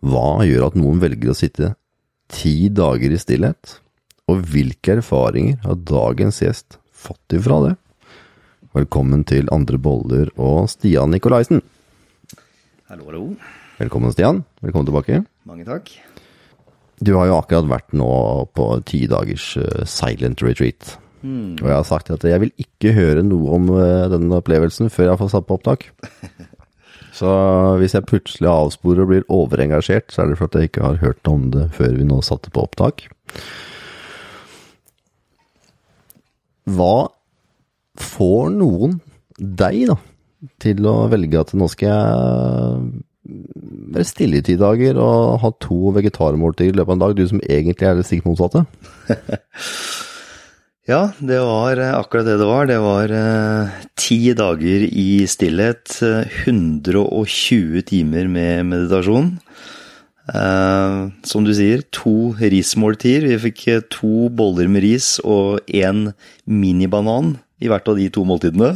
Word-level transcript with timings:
Hva 0.00 0.40
gjør 0.48 0.70
at 0.70 0.76
noen 0.80 1.00
velger 1.02 1.32
å 1.32 1.36
sitte 1.36 1.74
ti 2.32 2.70
dager 2.72 3.12
i 3.12 3.18
stillhet? 3.20 3.76
Og 4.32 4.46
hvilke 4.48 4.94
erfaringer 4.96 5.58
har 5.66 5.80
dagens 5.84 6.38
gjest 6.40 6.78
fått 6.88 7.36
ifra 7.36 7.58
det? 7.66 7.74
Velkommen 8.76 9.26
til 9.28 9.50
Andre 9.52 9.76
boller 9.82 10.30
og 10.40 10.70
Stian 10.72 11.12
Nikolaisen. 11.12 11.60
Hallo, 12.88 13.10
hallo. 13.10 13.24
Velkommen, 13.80 14.14
Stian. 14.14 14.40
Velkommen 14.64 14.88
tilbake. 14.88 15.20
Mange 15.48 15.66
takk. 15.68 15.92
Du 17.00 17.12
har 17.18 17.28
jo 17.28 17.36
akkurat 17.36 17.68
vært 17.68 17.92
nå 17.96 18.10
på 18.56 18.70
ti 18.88 19.02
dagers 19.10 19.52
eh, 19.60 19.84
silent 19.88 20.40
retreat. 20.44 20.94
Og 21.60 21.66
jeg 21.68 21.76
har 21.76 21.84
sagt 21.84 22.08
at 22.14 22.24
jeg 22.24 22.40
vil 22.40 22.52
ikke 22.62 22.94
høre 22.96 23.24
noe 23.26 23.52
om 23.58 23.68
eh, 23.76 24.08
den 24.12 24.32
opplevelsen 24.32 24.88
før 24.92 25.12
jeg 25.12 25.20
får 25.20 25.32
satt 25.34 25.48
på 25.48 25.60
opptak. 25.60 25.90
Så 27.20 27.30
hvis 27.80 27.92
jeg 27.92 28.08
plutselig 28.08 28.48
avsporer 28.48 29.04
og 29.04 29.10
blir 29.10 29.26
overengasjert, 29.28 30.08
så 30.12 30.22
er 30.22 30.30
det 30.30 30.38
fordi 30.40 30.62
jeg 30.62 30.70
ikke 30.70 30.86
har 30.86 31.02
hørt 31.02 31.28
om 31.28 31.50
det 31.52 31.66
før 31.76 31.92
vi 31.98 32.06
nå 32.08 32.20
satte 32.24 32.52
på 32.52 32.64
opptak. 32.64 33.04
Hva 36.70 37.10
får 38.00 38.50
noen 38.56 38.98
deg, 39.36 39.90
da, 39.90 39.98
til 40.62 40.88
å 40.88 40.96
velge 41.12 41.44
at 41.44 41.52
nå 41.56 41.68
skal 41.68 41.92
jeg 41.92 42.90
være 43.90 44.06
stille 44.08 44.40
i 44.40 44.44
ti 44.44 44.56
dager 44.58 44.96
og 45.02 45.40
ha 45.42 45.50
to 45.60 45.92
vegetarmåltider 45.96 46.72
i 46.72 46.78
løpet 46.78 46.88
av 46.88 46.96
en 46.96 47.04
dag, 47.04 47.16
du 47.18 47.26
som 47.28 47.42
egentlig 47.44 47.88
er 47.88 47.98
det 48.00 48.06
stikk 48.08 48.24
motsatte? 48.28 48.64
Ja, 50.90 51.12
det 51.22 51.38
var 51.38 51.78
eh, 51.78 51.92
akkurat 51.94 52.26
det 52.26 52.40
det 52.40 52.46
var. 52.48 52.66
Det 52.66 52.78
var 52.82 53.12
eh, 53.14 53.74
ti 53.94 54.32
dager 54.34 54.82
i 54.88 55.22
stillhet, 55.30 56.00
eh, 56.02 56.26
120 56.48 57.84
timer 57.86 58.26
med 58.26 58.66
meditasjon. 58.72 59.36
Eh, 60.34 60.96
som 61.22 61.46
du 61.46 61.52
sier, 61.54 61.86
to 61.94 62.34
rismåltider. 62.42 63.28
Vi 63.30 63.38
fikk 63.46 63.64
eh, 63.70 63.86
to 63.86 64.26
boller 64.34 64.66
med 64.66 64.82
ris 64.82 65.20
og 65.22 65.62
én 65.70 66.08
minibanan 66.50 67.36
i 67.62 67.70
hvert 67.70 67.86
av 67.86 68.00
de 68.00 68.10
to 68.10 68.26
måltidene. 68.26 68.74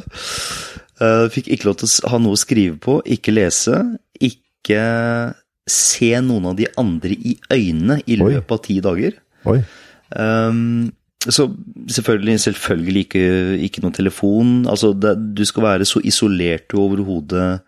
Eh, 1.03 1.27
fikk 1.34 1.51
ikke 1.51 1.73
lov 1.73 1.81
til 1.83 1.91
å 1.91 2.15
ha 2.15 2.23
noe 2.23 2.39
å 2.39 2.45
skrive 2.47 2.78
på, 2.78 3.01
ikke 3.11 3.34
lese, 3.34 3.81
ikke 4.23 4.84
se 5.67 6.15
noen 6.23 6.53
av 6.53 6.61
de 6.62 6.71
andre 6.78 7.17
i 7.17 7.41
øynene 7.51 8.05
i 8.06 8.23
løpet 8.23 8.55
av 8.55 8.69
ti 8.69 8.78
dager. 8.84 9.19
Oi. 9.51 9.65
Um, 10.15 10.93
så 11.25 11.47
selvfølgelig, 11.89 12.41
selvfølgelig 12.41 13.05
ikke, 13.06 13.27
ikke 13.64 13.84
noe 13.84 13.97
telefon. 13.97 14.67
Altså, 14.69 14.92
det, 14.92 15.14
du 15.36 15.44
skal 15.48 15.62
være 15.64 15.86
så 15.89 16.03
isolert 16.05 16.66
du 16.72 16.81
overhodet 16.83 17.61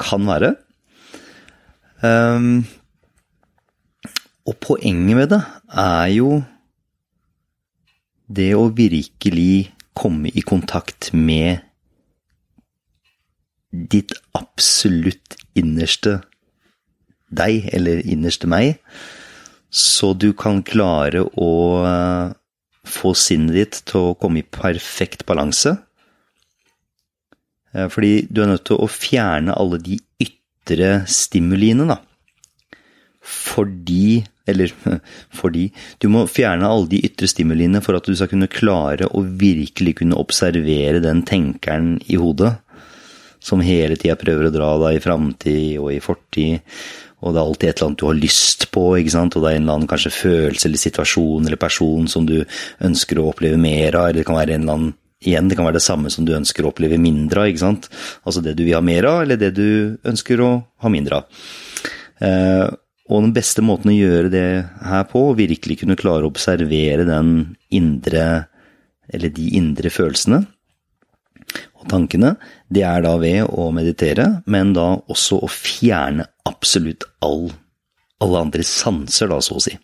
kan 0.00 0.26
være. 0.26 0.54
Um, 2.04 2.64
og 4.44 4.56
poenget 4.60 5.16
med 5.16 5.30
det 5.30 5.40
er 5.70 6.08
jo 6.16 6.42
det 8.34 8.50
å 8.56 8.66
virkelig 8.74 9.70
komme 9.96 10.32
i 10.34 10.42
kontakt 10.44 11.12
med 11.14 11.62
ditt 13.70 14.14
absolutt 14.36 15.36
innerste 15.58 16.18
deg, 17.34 17.68
eller 17.74 18.02
innerste 18.04 18.48
meg, 18.50 18.78
så 19.74 20.12
du 20.14 20.32
kan 20.38 20.62
klare 20.66 21.24
å 21.24 21.50
få 22.84 23.14
sinnet 23.16 23.56
ditt 23.56 23.80
til 23.88 24.10
å 24.10 24.16
komme 24.20 24.42
i 24.42 24.46
perfekt 24.46 25.24
balanse. 25.28 25.76
Eh, 27.74 27.88
Fordi 27.88 28.26
du 28.30 28.42
er 28.42 28.52
nødt 28.52 28.66
til 28.68 28.80
å 28.80 28.90
fjerne 28.90 29.56
alle 29.56 29.80
de 29.82 29.98
ytre 30.22 31.04
stimuliene, 31.10 31.88
da. 31.90 32.00
Fordi 33.24 34.24
Eller 34.44 34.68
fordi 35.40 35.70
Du 35.96 36.10
må 36.12 36.26
fjerne 36.28 36.68
alle 36.68 36.90
de 36.90 36.98
ytre 37.06 37.24
stimuliene 37.30 37.80
for 37.80 37.96
at 37.96 38.04
du 38.04 38.12
skal 38.12 38.28
kunne 38.28 38.50
klare 38.52 39.08
å 39.08 39.22
virkelig 39.24 39.94
kunne 40.02 40.18
observere 40.20 41.00
den 41.00 41.22
tenkeren 41.24 41.94
i 42.04 42.18
hodet 42.20 42.52
som 43.44 43.60
hele 43.64 43.96
tida 44.00 44.16
prøver 44.20 44.48
å 44.48 44.52
dra 44.54 44.70
deg 44.86 44.98
i 44.98 45.02
framtid 45.04 45.80
og 45.80 45.90
i 45.92 46.00
fortid. 46.00 46.62
Og 47.24 47.32
det 47.32 47.40
er 47.40 47.46
alltid 47.48 47.68
et 47.68 47.78
eller 47.78 47.88
annet 47.88 48.02
du 48.02 48.06
har 48.06 48.18
lyst 48.18 48.66
på, 48.74 48.82
og 48.92 48.98
det 49.00 49.14
er 49.16 49.56
en 49.56 49.62
eller 49.62 49.78
annen 49.78 49.88
kanskje 49.88 50.12
følelse 50.12 50.68
eller 50.68 50.82
situasjon 50.82 51.48
eller 51.48 51.60
person 51.60 52.10
som 52.10 52.26
du 52.28 52.36
ønsker 52.84 53.20
å 53.20 53.30
oppleve 53.30 53.56
mer 53.60 53.96
av, 53.96 54.10
eller 54.10 54.20
det 54.20 54.28
kan 54.28 54.38
være 54.40 54.58
en 54.58 54.66
eller 54.66 54.78
annen 54.78 55.00
Igjen, 55.24 55.46
det 55.48 55.56
kan 55.56 55.64
være 55.64 55.78
det 55.78 55.86
samme 55.86 56.10
som 56.12 56.26
du 56.26 56.34
ønsker 56.36 56.66
å 56.66 56.68
oppleve 56.68 56.98
mindre 57.00 57.40
av, 57.40 57.48
ikke 57.48 57.62
sant? 57.62 57.86
Altså 58.28 58.42
det 58.44 58.52
du 58.58 58.64
vil 58.66 58.74
ha 58.76 58.82
mer 58.84 59.06
av, 59.08 59.22
eller 59.22 59.38
det 59.40 59.54
du 59.56 59.96
ønsker 60.04 60.42
å 60.44 60.50
ha 60.84 60.90
mindre 60.92 61.22
av. 61.22 61.46
Eh, 62.20 62.66
og 63.08 63.24
den 63.24 63.32
beste 63.36 63.64
måten 63.64 63.92
å 63.92 63.96
gjøre 63.96 64.28
det 64.32 64.48
her 64.84 65.06
på, 65.08 65.22
virkelig 65.38 65.78
kunne 65.80 65.96
klare 65.96 66.28
å 66.28 66.32
observere 66.32 67.06
den 67.08 67.30
indre, 67.72 68.26
eller 69.08 69.32
de 69.32 69.48
indre 69.56 69.92
følelsene, 69.92 70.42
og 71.80 71.88
tankene, 71.88 72.34
det 72.74 72.84
er 72.86 73.04
da 73.04 73.14
ved 73.22 73.50
å 73.50 73.68
meditere, 73.74 74.26
men 74.50 74.72
da 74.76 74.94
også 75.10 75.40
å 75.44 75.50
fjerne 75.50 76.26
absolutt 76.48 77.06
all, 77.24 77.48
alle 78.24 78.46
andre 78.46 78.64
sanser, 78.66 79.30
da, 79.30 79.40
så 79.44 79.58
å 79.58 79.64
si. 79.64 79.76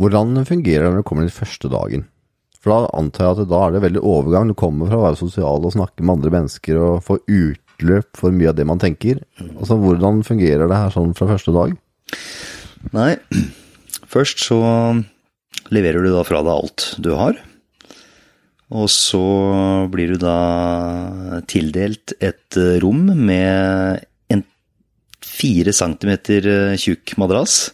Hvordan 0.00 0.36
fungerer 0.44 0.86
det 0.86 0.92
når 0.92 1.02
du 1.02 1.08
kommer 1.08 1.26
den 1.26 1.34
første 1.34 1.70
dagen? 1.72 2.04
For 2.60 2.72
da 2.72 2.90
antar 2.98 3.28
jeg 3.28 3.36
at 3.36 3.50
da 3.52 3.62
er 3.62 3.76
det 3.76 3.82
veldig 3.84 4.02
overgang. 4.04 4.50
Du 4.50 4.56
kommer 4.58 4.90
fra 4.90 4.98
å 4.98 5.04
være 5.06 5.20
sosial 5.20 5.64
og 5.64 5.74
snakke 5.76 6.02
med 6.02 6.18
andre 6.18 6.32
mennesker 6.34 6.80
og 6.82 7.04
få 7.06 7.18
utløp 7.22 8.18
for 8.18 8.34
mye 8.34 8.50
av 8.50 8.58
det 8.58 8.66
man 8.68 8.82
tenker. 8.82 9.22
Altså, 9.54 9.78
Hvordan 9.80 10.24
fungerer 10.26 10.66
det 10.66 10.80
her 10.80 10.94
sånn 10.94 11.14
fra 11.16 11.30
første 11.30 11.54
dag? 11.54 11.76
Nei, 12.96 13.12
først 14.14 14.42
så 14.48 14.58
leverer 15.72 16.04
du 16.04 16.12
da 16.12 16.26
fra 16.26 16.42
deg 16.44 16.52
alt 16.52 16.88
du 17.02 17.14
har. 17.16 17.38
Og 18.74 18.88
så 18.90 19.22
blir 19.92 20.14
du 20.14 20.18
da 20.18 21.40
tildelt 21.46 22.16
et 22.18 22.58
eh, 22.58 22.78
rom 22.82 23.04
med 23.14 24.02
en 24.32 24.42
fire 25.22 25.74
centimeter 25.76 26.48
eh, 26.50 26.78
tjukk 26.80 27.14
madrass. 27.22 27.70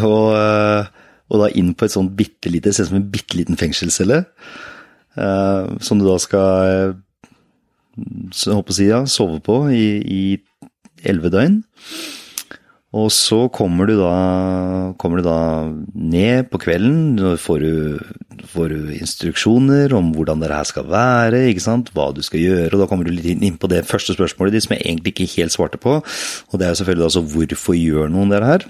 Og, 0.00 0.34
eh, 0.34 0.90
og 1.30 1.44
da 1.44 1.50
inn 1.54 1.74
på 1.78 1.86
et 1.86 1.94
sånt 1.94 2.16
bitte 2.18 2.50
lite, 2.50 2.74
ser 2.74 2.88
ut 2.88 2.92
som 2.94 3.00
en 3.00 3.10
bitte 3.12 3.38
liten 3.38 3.58
fengselscelle. 3.58 4.24
Som 5.16 5.96
du 5.96 6.04
da 6.04 6.18
skal 6.20 6.90
så 8.36 8.50
jeg 8.50 8.58
håper 8.58 8.76
si, 8.76 8.88
ja, 8.90 8.98
sove 9.08 9.38
på 9.40 9.54
i 9.72 10.36
elleve 11.08 11.30
døgn. 11.32 11.62
Og 12.96 13.10
så 13.12 13.42
kommer 13.52 13.90
du 13.90 13.96
da, 13.98 14.12
kommer 14.96 15.20
du 15.20 15.26
da 15.26 15.40
ned 15.92 16.46
på 16.48 16.60
kvelden, 16.62 17.18
får 17.42 17.60
du, 17.60 17.98
får 18.48 18.72
du 18.72 18.94
instruksjoner 18.96 19.92
om 19.96 20.14
hvordan 20.14 20.40
det 20.40 20.48
her 20.52 20.68
skal 20.68 20.86
være, 20.88 21.42
hva 21.92 22.06
du 22.16 22.22
skal 22.24 22.40
gjøre, 22.40 22.70
og 22.72 22.80
da 22.80 22.88
kommer 22.88 23.04
du 23.04 23.12
litt 23.12 23.28
inn 23.36 23.58
på 23.60 23.68
det 23.68 23.82
første 23.88 24.16
spørsmålet 24.16 24.56
ditt 24.56 24.66
som 24.68 24.76
jeg 24.78 24.86
egentlig 24.86 25.12
ikke 25.12 25.28
helt 25.34 25.52
svarte 25.52 25.82
på, 25.82 25.98
og 26.00 26.56
det 26.56 26.64
er 26.64 26.72
jo 26.72 26.80
selvfølgelig 26.80 27.08
altså 27.10 27.24
hvorfor 27.34 27.76
gjør 27.76 28.14
noen 28.14 28.32
det 28.32 28.42
her? 28.46 28.66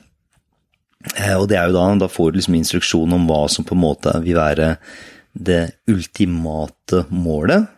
Eh, 1.15 1.37
Og 1.37 1.47
det 1.53 1.61
er 1.61 1.71
jo 1.71 1.79
da, 1.79 1.87
da 2.03 2.11
får 2.11 2.33
du 2.33 2.41
liksom 2.41 2.59
instruksjon 2.59 3.15
om 3.15 3.31
hva 3.31 3.45
som 3.53 3.69
på 3.69 3.77
en 3.79 3.85
måte 3.85 4.17
vil 4.27 4.41
være 4.41 4.75
det 5.37 5.63
ultimate 5.93 7.05
målet, 7.15 7.71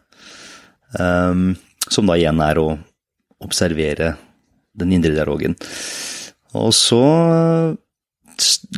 Um, 0.96 1.52
som 1.92 2.08
da 2.08 2.14
igjen 2.16 2.38
er 2.40 2.56
å 2.60 2.78
observere 3.44 4.14
den 4.78 4.94
indre 4.96 5.12
dialogen. 5.12 5.56
Og 6.56 6.72
så 6.72 7.02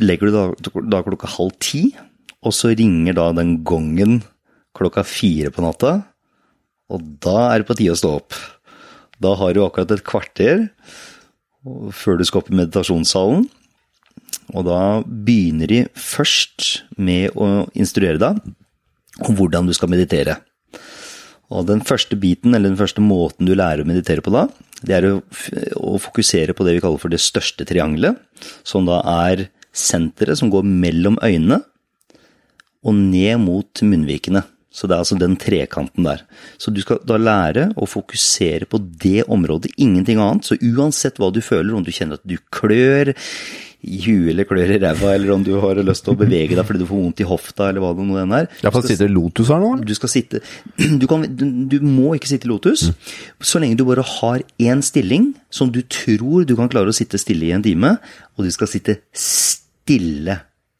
legger 0.01 0.27
du 0.27 0.35
da, 0.35 0.45
da 0.91 1.03
klokka 1.05 1.29
halv 1.37 1.53
ti, 1.63 1.91
og 2.41 2.55
så 2.55 2.73
ringer 2.73 3.15
da 3.15 3.29
den 3.37 3.59
gongen 3.67 4.21
klokka 4.75 5.03
fire 5.07 5.51
på 5.53 5.63
natta, 5.63 6.01
og 6.91 7.05
da 7.23 7.51
er 7.51 7.61
det 7.61 7.69
på 7.69 7.77
tide 7.79 7.95
å 7.95 7.99
stå 7.99 8.15
opp. 8.17 8.35
Da 9.21 9.35
har 9.39 9.53
du 9.53 9.61
akkurat 9.63 9.91
et 9.93 10.03
kvarter 10.07 10.67
før 11.93 12.17
du 12.17 12.25
skal 12.25 12.41
opp 12.41 12.49
i 12.51 12.57
meditasjonssalen, 12.57 13.45
og 14.51 14.65
da 14.67 14.81
begynner 15.05 15.69
de 15.71 15.83
først 15.95 16.83
med 16.99 17.37
å 17.39 17.67
instruere 17.77 18.19
deg 18.19 18.41
om 19.21 19.37
hvordan 19.37 19.69
du 19.69 19.75
skal 19.77 19.91
meditere. 19.91 20.39
Og 21.51 21.67
den 21.67 21.83
første 21.83 22.17
biten, 22.19 22.55
eller 22.55 22.71
den 22.71 22.79
første 22.79 23.03
måten 23.03 23.47
du 23.47 23.53
lærer 23.55 23.83
å 23.83 23.87
meditere 23.87 24.23
på 24.23 24.33
da, 24.33 24.47
det 24.87 24.95
er 24.97 25.07
å, 25.11 25.17
å 25.77 25.97
fokusere 26.01 26.55
på 26.57 26.65
det 26.65 26.77
vi 26.77 26.83
kaller 26.83 27.01
for 27.01 27.13
det 27.13 27.21
største 27.21 27.67
triangelet, 27.69 28.17
som 28.67 28.87
da 28.87 29.01
er 29.27 29.47
senteret 29.71 30.39
som 30.39 30.51
går 30.51 30.65
mellom 30.67 31.19
øynene 31.23 31.61
og 32.81 32.97
ned 32.97 33.37
mot 33.43 33.83
munnvikene. 33.85 34.43
Så 34.71 34.87
det 34.87 34.95
er 34.95 35.03
altså 35.03 35.17
den 35.19 35.35
trekanten 35.35 36.05
der. 36.07 36.23
Så 36.55 36.71
du 36.71 36.79
skal 36.81 37.01
da 37.03 37.17
lære 37.19 37.67
å 37.75 37.87
fokusere 37.89 38.67
på 38.71 38.79
det 39.03 39.25
området, 39.27 39.73
ingenting 39.75 40.21
annet. 40.23 40.47
Så 40.47 40.55
uansett 40.63 41.19
hva 41.19 41.27
du 41.33 41.41
føler, 41.43 41.75
om 41.75 41.83
du 41.83 41.91
kjenner 41.91 42.17
at 42.17 42.27
du 42.27 42.37
klør 42.55 43.11
i 43.81 43.97
huet 44.03 44.29
eller 44.33 44.45
klør 44.45 44.75
i 44.75 44.79
ræva, 44.81 45.13
eller 45.15 45.33
om 45.33 45.45
du 45.45 45.55
har 45.61 45.79
lyst 45.81 46.05
til 46.05 46.13
å 46.13 46.19
bevege 46.19 46.57
deg 46.57 46.67
fordi 46.67 46.83
du 46.83 46.87
får 46.89 47.01
vondt 47.01 47.23
i 47.23 47.27
hofta, 47.27 47.69
eller 47.69 47.83
hva 47.83 47.93
det 47.97 48.05
nå 48.05 48.19
enn 48.21 48.35
er. 48.37 48.49
Ja, 48.61 48.73
for 48.73 48.85
sitter 48.85 49.09
Lotus 49.09 49.49
her 49.53 49.61
nå? 49.63 49.73
Du 49.87 49.93
skal 49.97 50.11
sitte 50.13 50.43
du, 51.01 51.07
kan, 51.09 51.25
du, 51.25 51.45
du 51.71 51.77
må 51.85 52.13
ikke 52.17 52.29
sitte 52.29 52.49
i 52.49 52.51
lotus, 52.51 52.89
så 53.41 53.61
lenge 53.61 53.79
du 53.79 53.85
bare 53.87 54.05
har 54.19 54.45
én 54.61 54.85
stilling 54.85 55.31
som 55.53 55.73
du 55.73 55.81
tror 55.89 56.45
du 56.47 56.55
kan 56.59 56.69
klare 56.71 56.93
å 56.93 56.95
sitte 56.95 57.19
stille 57.21 57.49
i 57.49 57.55
en 57.55 57.65
time, 57.65 57.95
og 58.37 58.45
du 58.45 58.53
skal 58.53 58.69
sitte 58.69 58.99
stille 59.17 60.37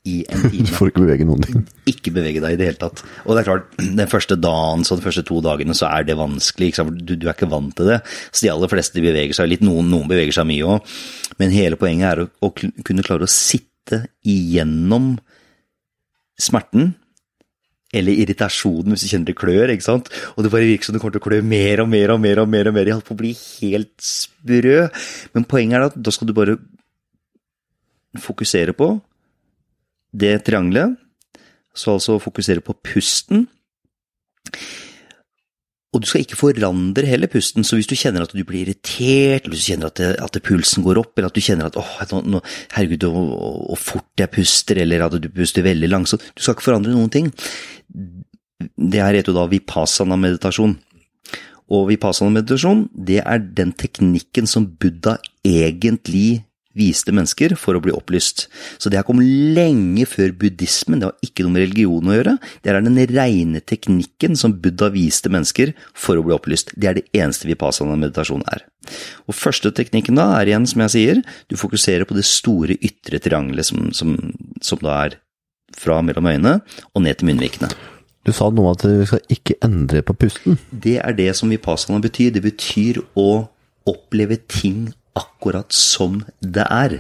i 0.08 0.22
en 0.34 0.46
Du 0.66 0.72
får 0.74 0.92
ikke 0.92 1.04
bevege 1.04 1.26
noen 1.28 1.44
ting. 1.46 1.66
Ikke 1.90 2.14
bevege 2.14 2.42
deg 2.42 2.56
i 2.56 2.60
det 2.60 2.70
hele 2.72 2.82
tatt. 2.82 3.04
Og 3.26 3.36
det 3.36 3.44
er 3.44 3.50
klart, 3.50 3.68
den 3.82 4.10
første 4.10 4.38
dagen, 4.40 4.86
så 4.88 4.98
de 4.98 5.06
første 5.06 5.26
to 5.28 5.42
dagene, 5.46 5.76
så 5.78 5.92
er 5.92 6.08
det 6.08 6.18
vanskelig. 6.20 6.72
Du, 7.02 7.14
du 7.14 7.28
er 7.28 7.36
ikke 7.36 7.52
vant 7.52 7.76
til 7.78 7.92
det. 7.92 8.00
Så 8.32 8.46
de 8.46 8.54
aller 8.54 8.72
fleste 8.72 9.04
beveger 9.04 9.38
seg 9.38 9.52
litt. 9.52 9.66
Noen, 9.66 9.92
noen 9.94 10.10
beveger 10.10 10.40
seg 10.40 10.48
mye 10.50 10.72
òg. 10.78 10.96
Men 11.42 11.54
hele 11.54 11.78
poenget 11.80 12.10
er 12.10 12.24
å, 12.24 12.32
å 12.42 12.50
kunne 12.58 13.06
klare 13.06 13.28
å 13.28 13.32
sitte 13.32 14.06
igjennom 14.26 15.14
smerten. 16.42 16.96
Eller 17.94 18.24
irritasjonen 18.24 18.96
hvis 18.96 19.06
du 19.06 19.12
kjenner 19.12 19.30
det 19.30 19.38
klør. 19.38 19.70
ikke 19.70 19.86
sant? 19.86 20.10
Og 20.34 20.46
det 20.46 20.54
bare 20.54 20.70
virker 20.70 20.90
som 20.90 20.98
det 20.98 21.04
kommer 21.04 21.18
til 21.18 21.22
å 21.22 21.28
klø 21.28 21.42
mer 21.46 21.84
og 21.84 21.92
mer 21.92 22.16
og 22.16 22.22
mer. 22.24 22.42
og 22.42 22.50
mer 22.50 22.72
og 22.72 22.78
mer. 22.78 22.90
Jeg 22.90 22.98
holdt 22.98 23.10
på 23.12 23.18
å 23.18 23.22
bli 23.22 23.36
helt 23.38 23.94
sprø. 24.02 24.78
Men 25.36 25.50
poenget 25.50 25.78
er 25.78 25.90
at 25.92 26.02
da 26.02 26.16
skal 26.16 26.32
du 26.32 26.38
bare 26.38 26.58
fokusere 28.20 28.74
på 28.76 28.96
det 30.12 30.36
triangelet. 30.48 30.98
Så 31.76 31.96
altså 31.96 32.20
fokusere 32.20 32.64
på 32.64 32.76
pusten. 32.84 33.48
Og 35.92 36.00
du 36.00 36.08
skal 36.08 36.24
ikke 36.24 36.40
forandre 36.40 37.04
heller 37.04 37.28
pusten, 37.28 37.66
så 37.68 37.76
hvis 37.76 37.90
du 37.90 37.98
kjenner 38.00 38.24
at 38.24 38.32
du 38.32 38.46
blir 38.48 38.64
irritert, 38.64 39.44
eller 39.44 39.52
hvis 39.52 39.66
du 39.66 39.72
kjenner 39.74 39.90
at, 39.90 39.98
det, 40.00 40.12
at 40.24 40.38
det 40.38 40.44
pulsen 40.48 40.86
går 40.86 41.02
opp, 41.02 41.12
eller 41.18 41.28
at 41.28 41.36
du 41.36 41.44
kjenner 41.44 41.68
at 41.68 41.80
åh, 41.80 41.98
nå, 42.14 42.22
nå, 42.32 42.40
herregud, 42.78 43.08
hvor 43.12 43.80
fort 43.80 44.24
jeg 44.24 44.32
puster, 44.32 44.80
eller 44.80 45.04
at 45.04 45.18
du 45.20 45.28
puster 45.28 45.66
veldig 45.68 45.90
langsomt 45.92 46.24
Du 46.32 46.44
skal 46.44 46.56
ikke 46.56 46.70
forandre 46.70 46.96
noen 46.96 47.12
ting. 47.12 47.28
Det 48.62 49.04
her 49.04 49.18
heter 49.18 49.34
jo 49.34 49.40
da 49.42 49.50
vipassana-meditasjon. 49.52 50.78
Og 51.76 51.86
vipassana-meditasjon, 51.92 52.86
det 52.96 53.20
er 53.26 53.44
den 53.60 53.76
teknikken 53.76 54.48
som 54.48 54.70
Buddha 54.80 55.18
egentlig 55.44 56.46
viste 56.78 57.14
mennesker 57.16 57.56
for 57.60 57.78
å 57.78 57.82
bli 57.84 57.94
opplyst. 57.96 58.46
Så 58.82 58.92
det 58.92 59.00
har 59.00 59.06
kommet 59.08 59.28
lenge 59.56 60.06
før 60.10 60.34
buddhismen, 60.44 61.02
det 61.02 61.10
har 61.10 61.28
ikke 61.28 61.46
noe 61.46 61.56
med 61.56 61.66
religion 61.66 62.12
å 62.12 62.18
gjøre. 62.18 62.36
Det 62.62 62.72
er 62.72 62.82
den 62.82 63.00
reine 63.12 63.62
teknikken 63.62 64.38
som 64.40 64.56
Buddha 64.64 64.92
viste 64.94 65.32
mennesker 65.32 65.74
for 65.98 66.20
å 66.20 66.26
bli 66.26 66.36
opplyst. 66.36 66.76
Det 66.76 66.90
er 66.90 67.00
det 67.00 67.08
eneste 67.18 67.50
vipassana-meditasjon 67.50 68.46
er. 68.52 68.66
Og 69.28 69.38
første 69.38 69.72
teknikken 69.76 70.18
da 70.20 70.32
er 70.40 70.52
igjen, 70.52 70.68
som 70.70 70.86
jeg 70.86 70.96
sier, 70.96 71.24
du 71.52 71.58
fokuserer 71.60 72.08
på 72.10 72.18
det 72.18 72.28
store 72.28 72.78
ytre 72.82 73.22
triangelet 73.22 73.68
som, 73.68 73.92
som, 73.96 74.16
som 74.64 74.82
da 74.84 74.98
er 75.06 75.20
fra 75.78 76.02
mellom 76.04 76.28
øynene 76.28 76.60
og 76.92 77.04
ned 77.06 77.20
til 77.20 77.32
munnvikene. 77.32 77.72
Du 78.22 78.34
sa 78.36 78.52
noe 78.54 78.68
om 78.68 78.76
at 78.76 78.84
vi 78.86 79.08
skal 79.10 79.34
ikke 79.34 79.58
endre 79.66 80.04
på 80.06 80.14
pusten. 80.14 80.60
Det 80.70 81.00
er 81.02 81.16
det 81.18 81.32
som 81.38 81.50
vipassana 81.50 82.02
betyr. 82.04 82.30
Det 82.36 82.44
betyr 82.46 83.02
å 83.18 83.48
oppleve 83.90 84.38
ting 84.46 84.92
akkurat 85.18 85.74
som 85.76 86.22
det 86.42 86.66
er. 86.68 86.98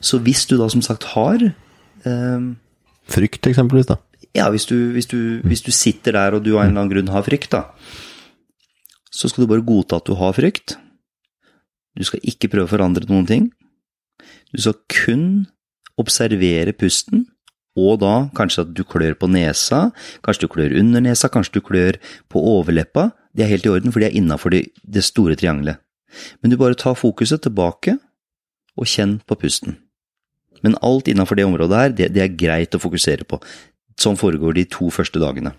Så 0.00 0.20
hvis 0.24 0.46
du 0.50 0.56
da 0.58 0.68
som 0.72 0.82
sagt 0.82 1.12
har 1.14 1.42
eh, 1.44 2.48
Frykt 3.08 3.46
eksempelvis, 3.48 3.86
da. 3.88 3.96
Ja, 4.36 4.50
hvis 4.52 4.66
du, 4.68 4.92
hvis, 4.92 5.06
du, 5.08 5.40
hvis 5.48 5.62
du 5.64 5.70
sitter 5.72 6.12
der 6.12 6.34
og 6.36 6.42
du 6.44 6.50
av 6.58 6.66
en 6.66 6.74
eller 6.74 6.82
annen 6.82 6.92
grunn 6.92 7.14
har 7.14 7.24
frykt, 7.24 7.54
da, 7.54 7.62
så 9.08 9.30
skal 9.30 9.46
du 9.46 9.50
bare 9.50 9.64
godta 9.64 9.96
at 9.96 10.04
du 10.04 10.12
har 10.20 10.34
frykt. 10.36 10.76
Du 11.96 12.04
skal 12.04 12.20
ikke 12.28 12.50
prøve 12.52 12.68
å 12.68 12.72
forandre 12.74 13.08
noen 13.08 13.24
ting. 13.26 13.48
Du 14.52 14.60
skal 14.60 14.76
kun 14.92 15.24
observere 15.98 16.76
pusten, 16.76 17.24
og 17.78 18.02
da 18.02 18.28
kanskje 18.36 18.66
at 18.66 18.76
du 18.76 18.84
klør 18.86 19.16
på 19.18 19.30
nesa, 19.32 19.88
kanskje 20.26 20.44
du 20.44 20.52
klør 20.52 20.76
under 20.82 21.02
nesa, 21.08 21.32
kanskje 21.32 21.58
du 21.58 21.64
klør 21.64 21.98
på 22.28 22.42
overleppa. 22.52 23.08
Det 23.32 23.46
er 23.46 23.52
helt 23.54 23.66
i 23.66 23.72
orden, 23.72 23.94
for 23.94 24.02
det 24.02 24.10
er 24.10 24.20
innafor 24.20 24.52
det, 24.54 24.66
det 24.84 25.06
store 25.06 25.38
triangelet. 25.38 25.80
Men 26.40 26.52
du 26.52 26.58
bare 26.60 26.78
tar 26.78 26.98
fokuset 26.98 27.42
tilbake, 27.44 27.98
og 28.78 28.86
kjenn 28.86 29.18
på 29.26 29.36
pusten. 29.38 29.78
Men 30.62 30.78
alt 30.82 31.08
innafor 31.10 31.38
det 31.38 31.46
området 31.46 31.80
her, 31.82 31.94
det, 31.94 32.12
det 32.14 32.22
er 32.24 32.36
greit 32.38 32.74
å 32.74 32.82
fokusere 32.82 33.26
på. 33.28 33.40
Sånn 33.98 34.18
foregår 34.18 34.54
de 34.54 34.66
to 34.70 34.90
første 34.94 35.20
dagene. 35.22 35.54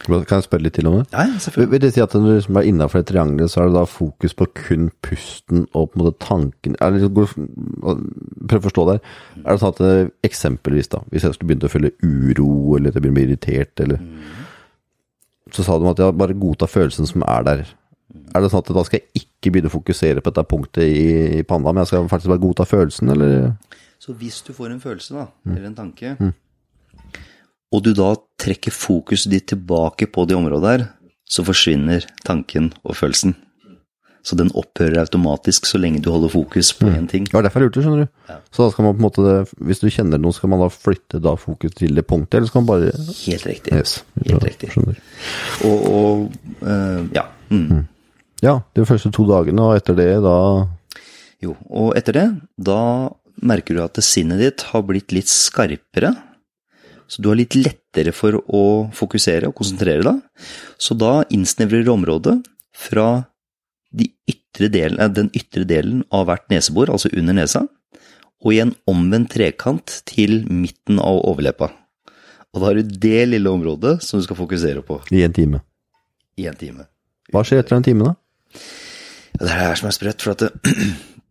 Kan 0.00 0.24
jeg 0.24 0.46
spørre 0.46 0.64
litt 0.64 0.78
til 0.78 0.88
om 0.88 0.94
det? 0.96 1.02
Ja, 1.12 1.26
Vil 1.58 1.66
vil 1.68 1.80
det 1.82 1.90
si 1.92 2.00
at 2.00 2.14
når 2.16 2.40
du 2.40 2.56
er 2.56 2.68
innafor 2.70 3.02
det 3.02 3.10
triangelet, 3.10 3.52
så 3.52 3.60
er 3.60 3.68
det 3.68 3.76
da 3.76 3.82
fokus 3.84 4.32
på 4.36 4.46
kun 4.56 4.88
pusten 5.04 5.66
og 5.76 5.90
på 5.90 5.98
en 5.98 6.04
måte 6.06 6.22
tanken 6.24 6.78
Prøv 6.80 8.56
å 8.56 8.64
forstå 8.64 8.86
det 8.88 8.94
her. 8.96 9.02
Er 9.42 9.50
det 9.50 9.58
sånn 9.60 9.74
at 9.74 9.82
eh, 9.84 10.12
eksempelvis, 10.24 10.88
da, 10.94 11.02
hvis 11.12 11.26
jeg 11.26 11.36
skulle 11.36 11.52
begynt 11.52 11.68
å 11.68 11.72
føle 11.72 11.92
uro, 12.00 12.78
eller 12.78 12.88
at 12.88 12.96
jeg 12.96 13.04
begynner 13.04 13.12
å 13.12 13.18
bli 13.18 13.26
irritert, 13.28 13.84
eller 13.84 14.00
Så 15.52 15.66
sa 15.66 15.76
de 15.78 15.90
at 15.90 16.00
jeg 16.00 16.16
bare 16.16 16.38
godta 16.38 16.70
følelsen 16.70 17.10
som 17.10 17.26
er 17.26 17.44
der. 17.44 17.62
Er 18.34 18.42
det 18.42 18.50
sånn 18.52 18.62
at 18.62 18.70
da 18.74 18.84
skal 18.86 19.00
jeg 19.00 19.24
ikke 19.24 19.52
begynne 19.54 19.70
å 19.70 19.74
fokusere 19.74 20.22
på 20.22 20.30
dette 20.30 20.46
punktet 20.50 20.86
i, 20.86 21.42
panna, 21.48 21.72
men 21.72 21.84
jeg 21.84 21.92
skal 21.92 22.08
faktisk 22.10 22.32
bare 22.32 22.42
godta 22.42 22.66
følelsen, 22.68 23.12
eller? 23.14 23.52
Så 24.00 24.14
hvis 24.18 24.40
du 24.46 24.54
får 24.56 24.72
en 24.72 24.82
følelse, 24.82 25.14
da, 25.14 25.26
eller 25.50 25.68
en 25.70 25.78
tanke, 25.78 26.14
og 27.70 27.84
du 27.86 27.92
da 27.94 28.14
trekker 28.40 28.74
fokuset 28.74 29.30
ditt 29.30 29.50
tilbake 29.52 30.08
på 30.10 30.24
det 30.26 30.38
området 30.38 30.64
der, 30.66 30.88
så 31.30 31.44
forsvinner 31.46 32.06
tanken 32.26 32.72
og 32.82 32.98
følelsen. 32.98 33.36
Så 34.26 34.36
den 34.36 34.50
opphører 34.52 35.00
automatisk 35.00 35.64
så 35.68 35.78
lenge 35.80 36.02
du 36.04 36.10
holder 36.12 36.32
fokus 36.32 36.74
på 36.76 36.90
én 36.90 37.06
ting. 37.08 37.28
Ja, 37.32 37.40
derfor 37.40 37.62
jeg 37.62 37.70
lurte, 37.70 37.84
skjønner 37.84 38.02
du. 38.04 38.34
Så 38.52 38.66
da 38.66 38.72
skal 38.74 38.84
man 38.84 38.96
på 38.96 39.00
en 39.00 39.06
måte, 39.06 39.36
hvis 39.64 39.80
du 39.80 39.86
kjenner 39.88 40.20
noe, 40.20 40.36
skal 40.36 40.52
man 40.52 40.60
da 40.60 40.68
flytte 40.74 41.22
da 41.24 41.32
fokus 41.40 41.72
til 41.78 41.96
det 41.96 42.04
punktet, 42.08 42.40
eller 42.40 42.50
skal 42.50 42.64
man 42.64 42.68
bare 42.68 42.90
Helt 43.22 43.46
riktig. 43.48 43.72
Yes. 43.72 43.94
Helt 44.26 44.44
riktig. 44.44 44.74
Skjønner. 44.74 45.00
Og, 45.64 45.88
og 45.88 46.66
uh, 46.66 47.08
ja. 47.16 47.24
Mm. 47.48 47.86
Ja, 48.40 48.60
de 48.74 48.86
første 48.88 49.10
to 49.12 49.26
dagene, 49.28 49.60
og 49.60 49.76
etter 49.76 49.96
det 49.98 50.12
da 50.24 50.36
Jo, 51.40 51.54
og 51.68 51.94
etter 51.96 52.16
det, 52.16 52.26
da 52.60 52.80
merker 53.40 53.76
du 53.76 53.82
at 53.84 53.96
sinnet 54.04 54.40
ditt 54.42 54.64
har 54.72 54.84
blitt 54.84 55.12
litt 55.16 55.28
skarpere. 55.32 56.12
Så 57.08 57.22
du 57.24 57.30
har 57.30 57.38
litt 57.40 57.56
lettere 57.56 58.12
for 58.12 58.36
å 58.44 58.62
fokusere 58.94 59.48
og 59.48 59.56
konsentrere 59.56 60.04
deg. 60.04 60.20
Så 60.76 60.94
da 60.94 61.22
innsnevrer 61.32 61.82
du 61.84 61.90
området 61.94 62.36
fra 62.76 63.24
de 63.90 64.10
ytre 64.30 64.68
delen, 64.70 65.00
eh, 65.00 65.08
den 65.08 65.30
ytre 65.34 65.64
delen 65.64 66.04
av 66.12 66.28
hvert 66.28 66.46
nesebor, 66.52 66.92
altså 66.92 67.10
under 67.16 67.34
nesa, 67.40 67.64
og 68.44 68.52
i 68.54 68.60
en 68.62 68.74
omvendt 68.88 69.32
trekant 69.34 70.02
til 70.06 70.44
midten 70.46 71.00
av 71.00 71.24
overleppa. 71.24 71.72
Og 72.52 72.60
da 72.60 72.66
har 72.68 72.78
du 72.78 72.82
det 72.82 73.28
lille 73.28 73.50
området 73.50 74.00
som 74.04 74.20
du 74.20 74.26
skal 74.26 74.38
fokusere 74.38 74.84
på 74.86 75.00
i 75.10 75.24
en 75.24 75.32
time. 75.32 75.60
i 76.36 76.46
en 76.46 76.54
time. 76.54 76.86
Hva 77.32 77.42
skjer 77.44 77.60
etter 77.60 77.76
en 77.76 77.82
time, 77.82 78.04
da? 78.04 78.14
Det 78.50 79.44
er 79.44 79.46
det 79.46 79.60
her 79.60 79.78
som 79.78 79.88
er 79.90 79.96
sprøtt, 79.96 80.24
for 80.24 80.34
at 80.34 80.44
det, 80.46 80.74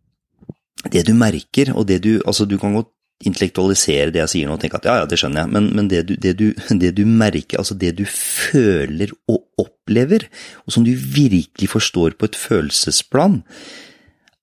det 0.94 1.04
du 1.08 1.12
merker, 1.14 1.74
og 1.76 1.86
det 1.88 2.02
du 2.06 2.16
Altså, 2.24 2.48
du 2.48 2.58
kan 2.58 2.74
godt 2.78 2.92
intellektualisere 3.20 4.12
det 4.14 4.22
jeg 4.22 4.32
sier 4.32 4.48
nå 4.48 4.56
og 4.56 4.62
tenke 4.62 4.78
at 4.80 4.86
ja, 4.88 4.94
ja, 5.02 5.08
det 5.08 5.18
skjønner 5.20 5.42
jeg, 5.42 5.52
men, 5.52 5.66
men 5.76 5.88
det, 5.92 6.00
du, 6.08 6.14
det, 6.16 6.32
du, 6.38 6.46
det 6.82 6.94
du 6.96 7.02
merker, 7.04 7.60
altså 7.60 7.76
det 7.76 7.92
du 7.98 8.06
føler 8.08 9.12
og 9.28 9.44
opplever, 9.60 10.24
og 10.64 10.74
som 10.74 10.86
du 10.86 10.94
virkelig 10.96 11.68
forstår 11.68 12.16
på 12.16 12.30
et 12.30 12.38
følelsesplan, 12.38 13.42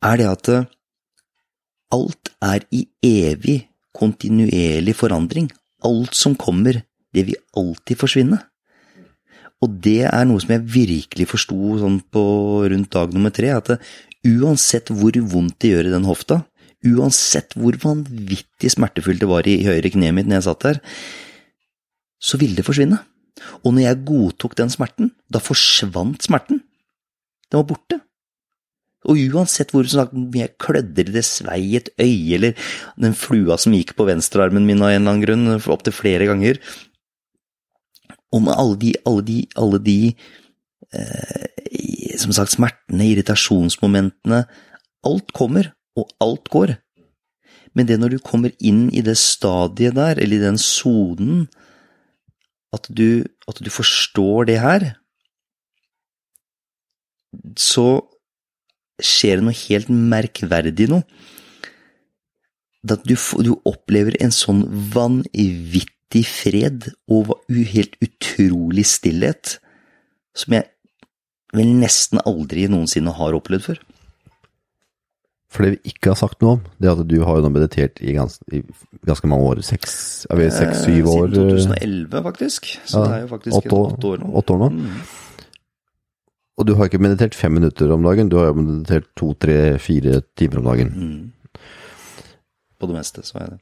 er 0.05 0.22
det 0.22 0.27
at 0.29 0.51
eh, 0.53 0.67
alt 1.96 2.29
er 2.43 2.67
i 2.75 2.84
evig, 3.01 3.63
kontinuerlig 3.98 4.93
forandring. 4.93 5.50
Alt 5.88 6.13
som 6.17 6.36
kommer, 6.38 6.84
det 7.15 7.24
vil 7.25 7.39
alltid 7.57 7.98
forsvinne. 7.98 8.38
Og 9.65 9.73
det 9.83 10.03
er 10.05 10.27
noe 10.29 10.41
som 10.43 10.53
jeg 10.53 10.67
virkelig 10.69 11.29
forsto 11.31 11.79
sånn 11.81 11.97
på 12.13 12.23
rundt 12.69 12.91
dag 12.93 13.13
nummer 13.15 13.33
tre, 13.33 13.49
at 13.55 13.71
det, 13.71 13.79
uansett 14.27 14.91
hvor 14.93 15.17
vondt 15.31 15.57
det 15.63 15.73
gjør 15.73 15.89
i 15.89 15.93
den 15.95 16.07
hofta, 16.07 16.41
uansett 16.85 17.55
hvor 17.57 17.77
vanvittig 17.81 18.69
smertefullt 18.73 19.23
det 19.23 19.29
var 19.29 19.47
i 19.49 19.59
høyre 19.65 19.93
kneet 19.93 20.13
mitt 20.15 20.29
når 20.29 20.39
jeg 20.39 20.47
satt 20.49 20.65
der, 20.67 20.81
så 22.21 22.39
ville 22.41 22.57
det 22.57 22.65
forsvinne. 22.67 22.99
Og 23.63 23.73
når 23.73 23.85
jeg 23.85 24.03
godtok 24.07 24.57
den 24.57 24.73
smerten, 24.73 25.11
da 25.29 25.41
forsvant 25.41 26.25
smerten. 26.25 26.61
Den 27.49 27.61
var 27.61 27.67
borte. 27.69 27.99
Og 29.07 29.19
uansett 29.31 29.71
hvor 29.71 29.87
sånn, 29.87 30.31
jeg 30.35 30.55
klødde 30.59 31.03
eller 31.03 31.19
det 31.19 31.25
svei 31.25 31.77
et 31.77 31.91
øye, 32.01 32.37
eller 32.37 32.71
den 32.99 33.15
flua 33.15 33.55
som 33.61 33.75
gikk 33.77 33.93
på 33.97 34.07
venstrearmen 34.09 34.65
min 34.67 34.81
av 34.81 34.91
en 34.91 34.99
eller 34.99 35.13
annen 35.13 35.23
grunn, 35.23 35.61
opptil 35.73 35.95
flere 35.95 36.27
ganger, 36.27 36.59
med 38.34 38.53
alle 38.53 38.77
de, 38.81 38.93
alle 39.07 39.24
de, 39.24 39.38
alle 39.55 39.79
de 39.84 40.00
eh, 40.93 42.17
som 42.19 42.34
sagt, 42.36 42.55
smertene, 42.55 43.07
irritasjonsmomentene, 43.13 44.43
alt 45.07 45.34
kommer, 45.36 45.72
og 45.98 46.12
alt 46.22 46.51
går. 46.53 46.75
Men 47.77 47.88
det 47.89 48.00
når 48.01 48.15
du 48.15 48.19
kommer 48.24 48.53
inn 48.60 48.88
i 48.93 49.03
det 49.05 49.17
stadiet 49.19 49.98
der, 49.98 50.17
eller 50.17 50.38
i 50.38 50.46
den 50.46 50.60
sonen, 50.62 51.48
at 52.75 52.88
du, 52.91 53.24
at 53.48 53.62
du 53.63 53.69
forstår 53.72 54.50
det 54.50 54.60
her, 54.62 54.88
så 57.57 58.01
skjer 59.03 59.39
det 59.39 59.46
noe 59.46 59.60
helt 59.67 59.91
merkverdig 59.93 60.88
nå. 60.89 61.01
at 62.88 63.03
du, 63.05 63.15
du 63.43 63.51
opplever 63.67 64.15
en 64.24 64.34
sånn 64.34 64.63
vanvittig 64.93 65.96
fred 66.13 66.87
og 67.11 67.35
helt 67.51 67.97
utrolig 68.01 68.85
stillhet 68.87 69.57
som 70.37 70.55
jeg 70.55 70.69
vel 71.55 71.69
nesten 71.81 72.21
aldri 72.27 72.67
noensinne 72.71 73.13
har 73.17 73.35
opplevd 73.37 73.65
før. 73.69 73.83
For 75.47 75.63
det 75.63 75.77
vi 75.77 75.93
ikke 75.93 76.11
har 76.11 76.19
sagt 76.19 76.41
noe 76.43 76.57
om, 76.57 76.63
det 76.77 76.89
er 76.89 76.97
at 76.97 77.07
du 77.07 77.15
har 77.23 77.37
jo 77.39 77.45
nå 77.45 77.51
meditert 77.55 78.01
i 78.03 78.13
ganske, 78.17 78.43
i 78.51 78.59
ganske 79.07 79.29
mange 79.31 79.47
år. 79.47 79.61
Seks, 79.63 79.93
seks-syv 80.27 81.05
eh, 81.05 81.13
år? 81.13 81.29
Siden 81.31 81.53
2011, 81.53 82.23
faktisk. 82.25 82.67
Så 82.83 82.99
ja, 82.99 83.05
det 83.05 83.15
er 83.15 83.23
jo 83.23 83.29
faktisk 83.31 83.57
åtte 83.61 83.77
år, 83.77 83.93
åtte 83.95 84.11
år 84.11 84.21
nå. 84.23 84.33
Åtte 84.41 84.57
år 84.57 84.61
nå. 84.65 84.69
Mm. 84.75 84.99
Og 86.57 86.67
du 86.67 86.73
har 86.75 86.89
ikke 86.89 87.01
meditert 87.01 87.37
fem 87.37 87.53
minutter 87.53 87.93
om 87.93 88.03
dagen, 88.03 88.29
du 88.33 88.39
har 88.41 88.49
jo 88.49 88.59
meditert 88.59 89.07
to, 89.15 89.31
tre, 89.39 89.77
fire 89.79 90.19
timer 90.37 90.59
om 90.59 90.69
dagen. 90.71 90.93
Mm. 90.97 91.57
På 92.77 92.89
det 92.89 92.97
meste, 92.97 93.23
så 93.25 93.39
er 93.39 93.55
det. 93.55 93.59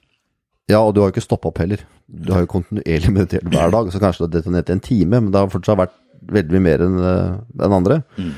Ja, 0.72 0.80
og 0.82 0.96
du 0.96 1.02
har 1.02 1.12
jo 1.12 1.16
ikke 1.16 1.26
stoppa 1.26 1.52
opp 1.52 1.60
heller. 1.62 1.84
Du 2.06 2.32
har 2.34 2.42
jo 2.42 2.50
kontinuerlig 2.50 3.12
meditert 3.14 3.50
hver 3.54 3.74
dag, 3.74 3.92
så 3.94 4.02
kanskje 4.02 4.26
det 4.26 4.30
har 4.30 4.38
detonert 4.40 4.72
i 4.72 4.76
en 4.76 4.86
time, 4.88 5.20
men 5.20 5.34
det 5.34 5.42
har 5.42 5.52
fortsatt 5.54 5.82
vært 5.82 6.00
veldig 6.26 6.58
mye 6.58 6.66
mer 6.66 6.86
enn 6.86 6.96
eh, 7.06 7.36
en 7.68 7.76
andre. 7.76 8.00
Mm. 8.18 8.34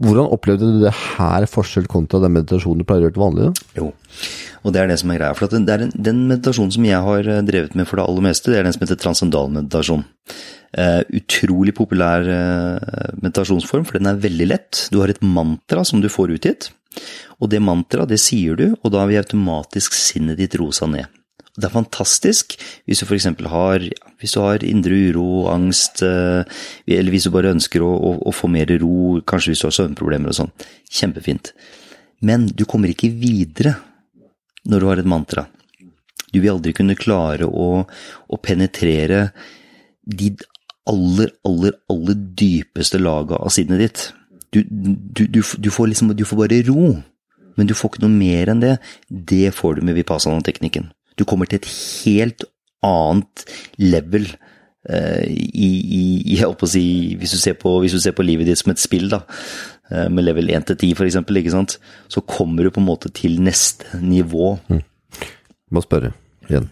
Hvordan 0.00 0.30
opplevde 0.32 0.68
du 0.70 0.78
det 0.84 0.94
her 0.96 1.44
forskjell 1.50 1.90
kontra 1.90 2.22
den 2.22 2.32
meditasjonen 2.38 2.80
du 2.80 2.86
pleier 2.88 3.02
å 3.02 3.08
gjøre 3.08 3.16
til 3.18 3.24
vanlig? 3.24 3.50
Jo, 3.76 3.90
og 4.64 4.72
det 4.72 4.80
er 4.80 4.88
det 4.88 4.96
som 5.02 5.12
er 5.12 5.20
greia. 5.20 5.36
For 5.36 5.50
det 5.50 5.74
er 5.74 5.84
den, 5.84 5.92
den, 6.08 6.22
meditasjonen 6.30 6.72
som 6.76 6.86
jeg 6.88 7.02
har 7.08 7.28
eh, 7.34 7.42
drevet 7.50 7.76
med 7.76 7.88
for 7.90 8.00
det 8.00 8.06
aller 8.06 8.26
meste, 8.30 8.52
det 8.52 8.60
er 8.60 8.68
den 8.68 8.76
som 8.76 8.86
heter 8.86 9.00
transcendal 9.02 9.52
meditasjon. 9.58 10.06
Uh, 10.70 11.00
utrolig 11.18 11.72
populær 11.74 12.22
uh, 12.22 12.78
meditasjonsform, 13.18 13.82
for 13.88 13.98
den 13.98 14.06
er 14.06 14.20
veldig 14.22 14.46
lett. 14.46 14.84
Du 14.94 15.00
har 15.02 15.10
et 15.10 15.24
mantra 15.24 15.82
som 15.82 15.98
du 15.98 16.06
får 16.06 16.36
utgitt, 16.36 16.68
og 17.40 17.50
det 17.52 17.62
mantraet, 17.64 18.10
det 18.10 18.20
sier 18.20 18.58
du, 18.58 18.66
og 18.82 18.92
da 18.94 19.06
vil 19.08 19.20
automatisk 19.22 19.96
sinnet 19.96 20.40
ditt 20.40 20.56
roe 20.60 20.74
seg 20.76 20.92
ned. 20.94 21.16
Det 21.50 21.66
er 21.66 21.74
fantastisk 21.74 22.54
hvis 22.88 23.02
du 23.02 23.06
f.eks. 23.06 23.26
har, 23.50 23.84
har 23.84 24.64
indre 24.66 24.98
uro, 25.10 25.48
angst, 25.50 26.02
eh, 26.06 26.46
eller 26.86 27.12
hvis 27.12 27.26
du 27.26 27.34
bare 27.34 27.52
ønsker 27.56 27.82
å, 27.84 27.90
å, 27.90 28.12
å, 28.30 28.34
få 28.34 28.50
mer 28.52 28.70
ro, 28.80 29.18
kanskje 29.26 29.52
hvis 29.52 29.64
du 29.64 29.68
har 29.68 29.76
søvnproblemer 29.76 30.32
og 30.32 30.38
sånn. 30.38 30.52
Kjempefint. 31.00 31.52
Men 32.26 32.46
du 32.54 32.66
kommer 32.68 32.92
ikke 32.92 33.10
videre 33.12 33.74
når 34.68 34.80
du 34.80 34.88
har 34.90 35.02
et 35.02 35.10
mantra. 35.10 35.48
Du 36.30 36.38
vil 36.38 36.52
aldri 36.52 36.74
kunne 36.76 36.98
klare 36.98 37.48
å, 37.48 37.82
å 37.82 38.40
penetrere 38.42 39.30
de 40.06 40.30
aller, 40.90 41.34
aller, 41.46 41.76
aller 41.90 42.22
dypeste 42.38 43.00
laga 43.00 43.40
av 43.40 43.52
sinnet 43.54 43.82
ditt. 43.82 44.06
Du, 44.54 44.62
du, 44.66 45.26
du, 45.26 45.42
du, 45.42 45.70
får 45.70 45.92
liksom, 45.92 46.14
du 46.16 46.24
får 46.26 46.40
bare 46.42 46.62
ro, 46.66 46.94
men 47.56 47.68
du 47.68 47.74
får 47.76 47.92
ikke 47.92 48.04
noe 48.04 48.14
mer 48.14 48.50
enn 48.50 48.62
det. 48.62 48.76
Det 49.08 49.50
får 49.54 49.78
du 49.78 49.84
med 49.86 49.98
vipassana-teknikken. 49.98 50.90
Du 51.18 51.26
kommer 51.28 51.46
til 51.46 51.60
et 51.60 51.68
helt 52.04 52.46
annet 52.86 53.44
level 53.78 54.26
uh, 54.88 55.26
i, 55.28 55.68
i, 55.68 56.02
jeg 56.32 56.46
holdt 56.46 56.62
på 56.62 56.68
å 56.68 56.72
si, 56.72 56.84
hvis 57.20 57.36
du, 57.36 57.52
på, 57.60 57.74
hvis 57.84 57.94
du, 57.94 58.00
ser 58.02 58.16
på, 58.16 58.26
livet 58.26 58.48
ditt 58.48 58.60
som 58.62 58.72
et 58.72 58.82
spill, 58.82 59.10
da, 59.12 59.22
uh, 59.92 60.08
med 60.08 60.26
level 60.26 60.50
1 60.50 60.70
til 60.72 60.80
10 60.80 60.96
f.eks., 60.96 61.20
ikke 61.42 61.54
sant, 61.54 61.76
så 62.10 62.24
kommer 62.24 62.66
du 62.66 62.72
på 62.74 62.82
en 62.82 62.88
måte 62.88 63.12
til 63.14 63.38
neste 63.44 64.00
nivå. 64.02 64.54
Mm. 64.72 64.82
Må 65.70 65.84
spørre 65.84 66.14
igjen. 66.48 66.70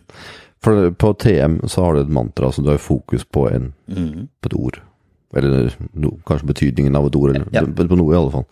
For 0.64 0.90
på 0.90 1.12
TM 1.22 1.60
så 1.70 1.84
har 1.84 1.94
du 1.94 2.02
et 2.02 2.10
mantra, 2.10 2.50
så 2.50 2.64
du 2.64 2.72
har 2.72 2.82
fokus 2.82 3.22
på, 3.24 3.46
en, 3.52 3.72
mm. 3.86 4.26
på 4.42 4.50
et 4.50 4.56
ord. 4.58 4.80
Eller 5.36 5.72
no, 5.92 6.14
kanskje 6.26 6.48
betydningen 6.48 6.96
av 6.96 7.08
et 7.08 7.16
ord, 7.18 7.34
eller 7.34 7.50
ja. 7.52 7.64
på 7.64 7.98
noe 7.98 8.14
i 8.14 8.18
alle 8.18 8.32
fall. 8.32 8.46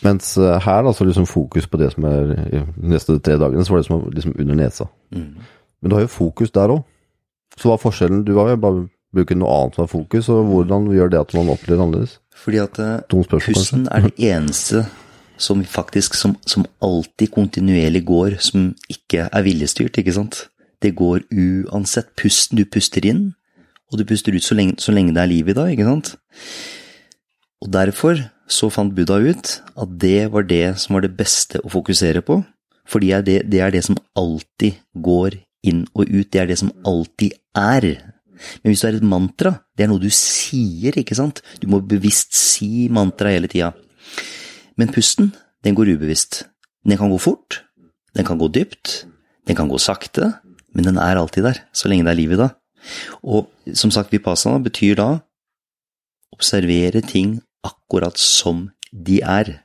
Mens 0.00 0.32
her 0.40 0.62
her, 0.64 0.86
altså 0.88 1.04
liksom 1.04 1.26
fokus 1.28 1.66
på 1.68 1.80
det 1.80 1.90
som 1.92 2.06
er 2.08 2.30
de 2.32 2.62
neste 2.88 3.18
tre 3.20 3.36
dagene, 3.40 3.64
så 3.64 3.74
var 3.74 3.82
det 3.82 3.88
som 3.90 4.06
liksom 4.08 4.38
under 4.38 4.56
nesa. 4.56 4.88
Mm. 5.12 5.34
Men 5.80 5.90
du 5.90 5.96
har 5.96 6.06
jo 6.06 6.14
fokus 6.14 6.54
der 6.54 6.72
òg. 6.72 6.86
Så 7.58 7.68
hva 7.68 7.76
er 7.76 7.82
forskjellen? 7.82 8.24
Du 8.24 8.36
har 8.38 8.52
jo 8.52 8.62
bare 8.62 8.86
brukt 9.14 9.34
noe 9.36 9.52
annet 9.52 9.76
som 9.76 9.84
er 9.84 9.92
fokus, 9.92 10.30
og 10.32 10.48
hvordan 10.48 10.88
gjør 10.94 11.12
det 11.12 11.20
at 11.20 11.34
man 11.36 11.52
opplever 11.52 11.82
annerledes? 11.82 12.18
Fordi 12.40 12.62
at 12.62 12.80
eh, 12.80 13.36
pusten 13.42 13.88
er 13.90 14.06
det 14.06 14.14
eneste 14.30 14.86
som 15.40 15.62
faktisk, 15.64 16.14
som, 16.14 16.36
som, 16.46 16.66
alltid 16.84 17.32
kontinuerlig 17.32 18.04
går, 18.08 18.38
som 18.44 18.70
ikke 18.92 19.26
er 19.28 19.44
viljestyrt, 19.44 19.98
ikke 19.98 20.14
sant? 20.16 20.44
Det 20.80 20.94
går 20.96 21.24
uansett. 21.32 22.12
Pusten 22.16 22.60
du 22.60 22.66
puster 22.68 23.04
inn, 23.08 23.32
og 23.90 23.98
du 23.98 24.06
puster 24.06 24.34
ut 24.34 24.44
så 24.44 24.56
lenge, 24.56 24.78
så 24.78 24.94
lenge 24.94 25.14
det 25.16 25.22
er 25.22 25.30
liv 25.30 25.50
i 25.50 25.56
deg, 25.56 25.74
ikke 25.74 25.88
sant? 25.88 26.14
Og 27.60 27.72
derfor 27.74 28.22
så 28.50 28.70
fant 28.72 28.94
Buddha 28.94 29.18
ut 29.20 29.52
at 29.60 29.92
det 30.02 30.30
var 30.32 30.46
det 30.48 30.78
som 30.82 30.96
var 30.96 31.04
det 31.04 31.16
beste 31.18 31.60
å 31.62 31.72
fokusere 31.72 32.22
på, 32.26 32.40
fordi 32.90 33.12
det, 33.26 33.42
det 33.50 33.60
er 33.62 33.74
det 33.74 33.84
som 33.86 33.98
alltid 34.18 34.80
går 34.98 35.38
inn 35.66 35.84
og 35.92 36.08
ut, 36.08 36.30
det 36.32 36.40
er 36.40 36.48
det 36.50 36.58
som 36.62 36.72
alltid 36.86 37.36
er. 37.58 37.86
Men 38.62 38.72
hvis 38.72 38.82
du 38.82 38.88
er 38.88 38.98
et 38.98 39.06
mantra, 39.06 39.54
det 39.76 39.84
er 39.84 39.90
noe 39.92 40.02
du 40.02 40.10
sier, 40.14 40.96
ikke 40.98 41.18
sant? 41.18 41.42
Du 41.60 41.68
må 41.70 41.82
bevisst 41.84 42.34
si 42.36 42.88
mantra 42.92 43.34
hele 43.34 43.50
tida. 43.50 43.74
Men 44.80 44.92
pusten, 44.94 45.34
den 45.62 45.76
går 45.76 45.92
ubevisst. 45.94 46.44
Den 46.88 46.96
kan 46.96 47.12
gå 47.12 47.18
fort, 47.20 47.60
den 48.16 48.24
kan 48.26 48.40
gå 48.40 48.48
dypt, 48.48 49.04
den 49.46 49.58
kan 49.58 49.68
gå 49.68 49.78
sakte, 49.82 50.32
men 50.72 50.86
den 50.86 50.98
er 51.02 51.20
alltid 51.20 51.44
der, 51.44 51.60
så 51.76 51.90
lenge 51.90 52.06
det 52.06 52.14
er 52.14 52.20
liv 52.22 52.32
i 52.32 52.40
det. 52.40 52.48
Og 53.22 53.50
som 53.76 53.92
sagt, 53.94 54.12
vipassana 54.12 54.62
betyr 54.64 54.96
da 55.00 55.10
observere 56.34 57.02
ting 57.04 57.38
akkurat 57.66 58.18
som 58.18 58.68
de 58.92 59.20
er. 59.20 59.60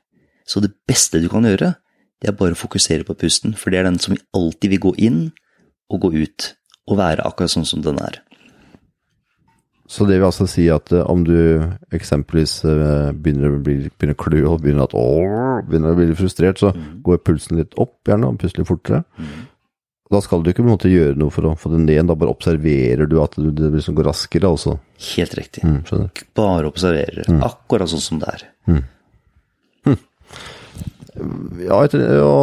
Så 0.46 0.62
det 0.62 0.74
beste 0.88 1.22
du 1.24 1.30
kan 1.32 1.48
gjøre, 1.48 1.74
det 2.22 2.32
er 2.32 2.38
bare 2.38 2.56
å 2.56 2.60
fokusere 2.60 3.06
på 3.08 3.18
pusten, 3.18 3.56
for 3.58 3.72
det 3.72 3.82
er 3.82 3.90
den 3.90 4.00
som 4.02 4.18
alltid 4.36 4.76
vil 4.76 4.84
gå 4.88 4.94
inn 5.08 5.20
og 5.92 6.06
gå 6.06 6.14
ut, 6.26 6.54
og 6.90 7.00
være 7.00 7.26
akkurat 7.26 7.54
sånn 7.54 7.68
som 7.68 7.84
den 7.86 8.00
er. 8.02 8.22
Så 9.86 10.08
det 10.10 10.18
vil 10.18 10.26
altså 10.26 10.48
si 10.50 10.66
at 10.74 10.90
uh, 10.96 11.04
om 11.12 11.22
du 11.28 11.62
eksempelvis 11.94 12.58
uh, 12.66 13.12
begynner, 13.14 13.54
å 13.54 13.62
bli, 13.62 13.92
begynner 13.94 14.18
å 14.18 14.22
klø 14.24 14.40
og 14.50 14.64
begynner, 14.64 14.88
at, 14.88 14.96
å, 14.98 15.62
begynner 15.68 15.94
å 15.94 16.00
bli 16.00 16.16
frustrert, 16.18 16.62
så 16.62 16.72
mm. 16.74 16.88
går 17.06 17.22
pulsen 17.22 17.60
litt 17.62 17.78
opp 17.82 18.10
gjerne, 18.10 18.32
og 18.32 18.40
puster 18.42 18.64
litt 18.64 18.72
fortere. 18.72 19.04
Mm. 19.20 19.36
Da 20.14 20.22
skal 20.22 20.44
du 20.44 20.52
ikke 20.52 20.62
på 20.62 20.68
en 20.68 20.76
måte 20.76 20.92
gjøre 20.92 21.18
noe 21.18 21.34
for 21.34 21.48
å 21.50 21.56
få 21.58 21.72
den 21.74 21.88
ned, 21.90 22.04
da 22.06 22.16
bare 22.18 22.34
observerer 22.36 23.10
du 23.10 23.18
at 23.24 23.40
det 23.40 23.72
liksom 23.74 23.96
går 23.98 24.06
raskere, 24.12 24.52
også. 24.54 24.76
Helt 25.16 25.34
riktig. 25.40 25.64
Mm, 25.66 25.80
bare 26.38 26.70
observerer. 26.70 27.26
Mm. 27.32 27.42
Akkurat 27.48 27.90
sånn 27.90 28.04
som 28.04 28.22
det 28.22 28.30
er. 28.36 28.44
Mm. 28.70 28.84
Hm. 29.88 29.98
Ja, 31.66 31.80
etter, 31.80 32.04
ja 32.20 32.36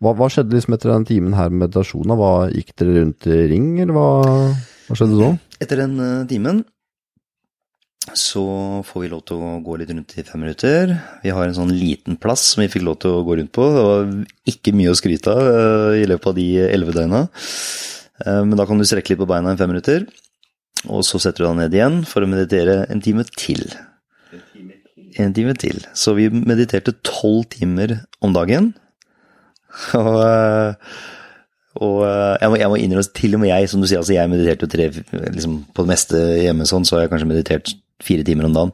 hva, 0.00 0.14
hva, 0.16 0.30
skjedde 0.32 0.56
liksom 0.56 0.74
etter 0.74 0.94
den 0.94 1.06
timen 1.08 1.34
her 1.36 1.52
med 1.52 1.66
meditasjonen? 1.66 2.16
Hva, 2.18 2.32
gikk 2.50 2.72
dere 2.80 2.98
rundt 2.98 3.26
i 3.28 3.40
ring, 3.52 3.70
eller 3.84 3.96
hva, 3.96 4.10
hva 4.88 4.98
skjedde 4.98 5.18
så? 5.20 5.32
Etter 5.60 5.82
den 5.84 5.98
uh, 6.00 6.26
timen 6.30 6.62
så 8.08 8.42
får 8.88 9.02
vi 9.02 9.10
lov 9.12 9.20
til 9.28 9.42
å 9.44 9.58
gå 9.62 9.76
litt 9.76 9.90
rundt 9.92 10.14
i 10.16 10.24
fem 10.24 10.40
minutter. 10.40 10.94
Vi 11.20 11.32
har 11.36 11.44
en 11.46 11.56
sånn 11.56 11.72
liten 11.76 12.16
plass 12.20 12.46
som 12.54 12.62
vi 12.62 12.70
fikk 12.72 12.86
lov 12.86 12.96
til 13.02 13.12
å 13.12 13.24
gå 13.26 13.36
rundt 13.36 13.52
på. 13.52 13.66
Det 13.74 13.84
var 13.84 14.08
ikke 14.48 14.74
mye 14.74 14.94
å 14.94 14.96
skryte 14.98 15.34
av 15.34 15.42
eh, 15.50 16.00
i 16.00 16.08
løpet 16.08 16.30
av 16.32 16.38
de 16.38 16.46
elleve 16.64 16.96
døgna. 16.96 17.20
Eh, 18.24 18.40
men 18.48 18.56
da 18.56 18.66
kan 18.66 18.80
du 18.80 18.86
strekke 18.88 19.12
litt 19.12 19.20
på 19.20 19.28
beina 19.28 19.52
i 19.52 19.60
fem 19.60 19.70
minutter, 19.70 20.08
og 20.88 21.04
så 21.04 21.20
setter 21.20 21.44
du 21.44 21.50
deg 21.50 21.60
ned 21.60 21.76
igjen 21.76 22.00
for 22.08 22.24
å 22.24 22.30
meditere 22.30 22.80
en 22.88 23.04
time 23.04 23.26
til. 23.36 23.68
En 25.20 25.36
time 25.36 25.54
til. 25.60 25.84
Så 25.92 26.16
vi 26.16 26.30
mediterte 26.32 26.96
tolv 27.04 27.50
timer 27.52 27.98
om 28.24 28.36
dagen. 28.36 28.72
Og, 30.00 30.16
eh, 30.26 30.96
og 31.80 32.00
jeg 32.02 32.50
må, 32.50 32.56
jeg 32.58 32.68
må 32.72 32.78
innrømme, 32.82 33.12
til 33.14 33.36
og 33.36 33.40
med 33.40 33.52
jeg, 33.52 33.68
som 33.70 33.78
du 33.78 33.86
sier, 33.86 34.00
altså 34.00 34.16
jeg 34.16 34.28
mediterte 34.28 34.66
tre 34.68 34.88
liksom, 34.90 35.52
På 35.70 35.84
det 35.84 35.92
meste 35.92 36.18
hjemme 36.42 36.66
sånn, 36.66 36.82
så 36.84 36.96
har 36.96 37.04
jeg 37.04 37.12
kanskje 37.12 37.28
meditert 37.30 37.70
fire 38.04 38.24
timer 38.26 38.48
om 38.48 38.56
dagen. 38.56 38.72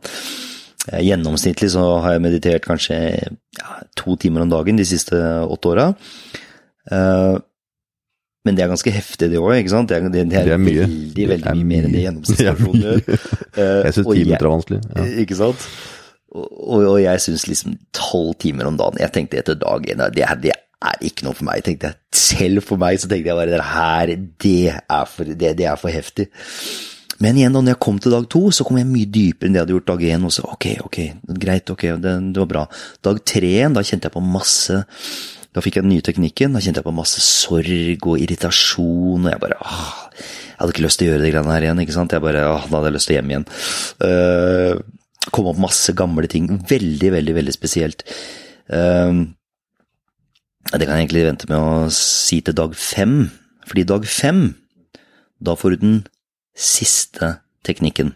Eh, 0.92 1.02
gjennomsnittlig 1.08 1.72
så 1.74 1.84
har 2.04 2.16
jeg 2.16 2.24
meditert 2.26 2.66
kanskje 2.66 3.00
ja, 3.16 3.80
to 3.98 4.16
timer 4.20 4.44
om 4.44 4.52
dagen 4.52 4.78
de 4.78 4.86
siste 4.86 5.18
åtte 5.46 5.72
åra. 5.72 5.90
Uh, 6.86 7.34
men 8.46 8.54
det 8.54 8.62
er 8.62 8.70
ganske 8.70 8.92
heftig, 8.94 9.32
det 9.32 9.40
òg. 9.42 9.56
Det, 9.58 9.88
det, 9.90 9.98
det, 10.14 10.24
det, 10.30 10.42
er, 10.54 10.60
mye. 10.62 10.84
veldig 10.86 11.28
veldig 11.32 11.54
mye, 11.58 11.66
mer 11.66 11.88
enn 11.88 11.96
det 11.96 12.04
gjennomsnittspersonen 12.04 12.84
gjør. 12.84 13.00
Uh, 13.58 13.80
jeg 13.88 13.96
syns 13.96 14.06
ti 14.06 14.20
minutter 14.20 14.46
er 14.46 14.52
vanskelig. 14.52 14.80
Ja. 14.86 15.06
Ikke 15.24 15.38
sant? 15.40 15.66
Og, 16.36 16.46
og, 16.46 16.84
og 16.92 17.00
jeg 17.02 17.24
syns 17.24 17.46
liksom 17.50 17.74
tolv 17.96 18.34
timer 18.42 18.66
om 18.68 18.76
dagen 18.76 18.98
Jeg 19.00 19.14
tenkte 19.14 19.38
etter 19.40 19.56
dag 19.58 19.86
én 19.88 20.02
det, 20.12 20.26
det, 20.42 20.54
er 20.84 21.04
ikke 21.08 21.26
noe 21.26 21.34
for 21.38 21.48
meg. 21.48 21.64
tenkte 21.66 21.90
jeg. 21.90 21.98
Selv 22.14 22.66
for 22.66 22.80
meg 22.80 23.00
så 23.00 23.10
tenkte 23.10 23.32
jeg 23.32 23.38
bare 23.38 23.54
det 23.54 23.62
her, 23.64 24.12
det 24.44 24.58
er 24.76 25.08
for, 25.10 25.32
det, 25.42 25.54
er 25.56 25.80
for 25.80 25.90
heftig. 25.90 26.28
Men 27.24 27.38
igjen, 27.38 27.54
da 27.54 27.62
når 27.62 27.74
jeg 27.74 27.82
kom 27.86 27.98
til 28.02 28.12
dag 28.12 28.26
to, 28.32 28.42
så 28.52 28.64
kom 28.66 28.76
jeg 28.80 28.88
mye 28.90 29.08
dypere 29.08 29.48
enn 29.48 29.54
det 29.54 29.60
jeg 29.60 29.66
hadde 29.66 29.76
gjort 29.76 29.88
dag 29.88 30.02
én. 30.10 30.26
Og 30.28 30.34
så 30.34 30.44
ok, 30.44 30.66
ok, 30.84 30.98
greit, 31.42 31.72
ok, 31.72 31.84
det, 32.02 32.14
det 32.34 32.42
var 32.42 32.50
bra. 32.50 32.64
Dag 33.06 33.20
tre 33.24 33.52
da 33.72 33.84
kjente 33.86 34.10
jeg 34.10 34.16
på 34.16 34.24
masse 34.24 34.82
Da 35.56 35.62
fikk 35.64 35.78
jeg 35.78 35.86
den 35.86 35.94
nye 35.94 36.04
teknikken. 36.04 36.52
Da 36.52 36.60
kjente 36.60 36.82
jeg 36.82 36.88
på 36.88 36.92
masse 36.92 37.22
sorg 37.24 38.08
og 38.10 38.20
irritasjon, 38.20 39.24
og 39.24 39.30
jeg 39.32 39.40
bare 39.40 39.56
åh, 39.64 39.94
Jeg 40.18 40.58
hadde 40.58 40.74
ikke 40.74 40.84
lyst 40.84 41.00
til 41.00 41.08
å 41.08 41.14
gjøre 41.14 41.24
det 41.24 41.30
greiene 41.32 41.54
her 41.54 41.64
igjen, 41.64 41.80
ikke 41.86 41.96
sant. 41.96 42.12
Jeg 42.12 42.24
bare 42.24 42.42
åh, 42.50 42.66
da 42.68 42.76
hadde 42.76 42.90
jeg 42.90 42.96
lyst 42.98 43.08
til 43.08 43.16
å 43.16 43.18
hjem 43.18 43.32
igjen. 43.32 43.46
Uh, 44.04 45.30
kom 45.32 45.48
opp 45.48 45.62
masse 45.64 45.94
gamle 45.96 46.28
ting. 46.28 46.50
Veldig, 46.68 47.10
veldig, 47.16 47.36
veldig 47.40 47.56
spesielt. 47.56 48.04
Uh, 48.68 49.24
Det 50.72 50.82
kan 50.82 50.98
jeg 50.98 51.06
egentlig 51.06 51.24
vente 51.28 51.48
med 51.48 51.56
å 51.56 51.88
si 51.94 52.40
til 52.42 52.56
dag 52.58 52.72
fem, 52.76 53.30
fordi 53.70 53.84
dag 53.86 54.06
fem, 54.10 54.40
da 55.38 55.54
får 55.54 55.76
du 55.76 55.82
den 55.84 55.96
siste 56.56 57.36
teknikken. 57.66 58.14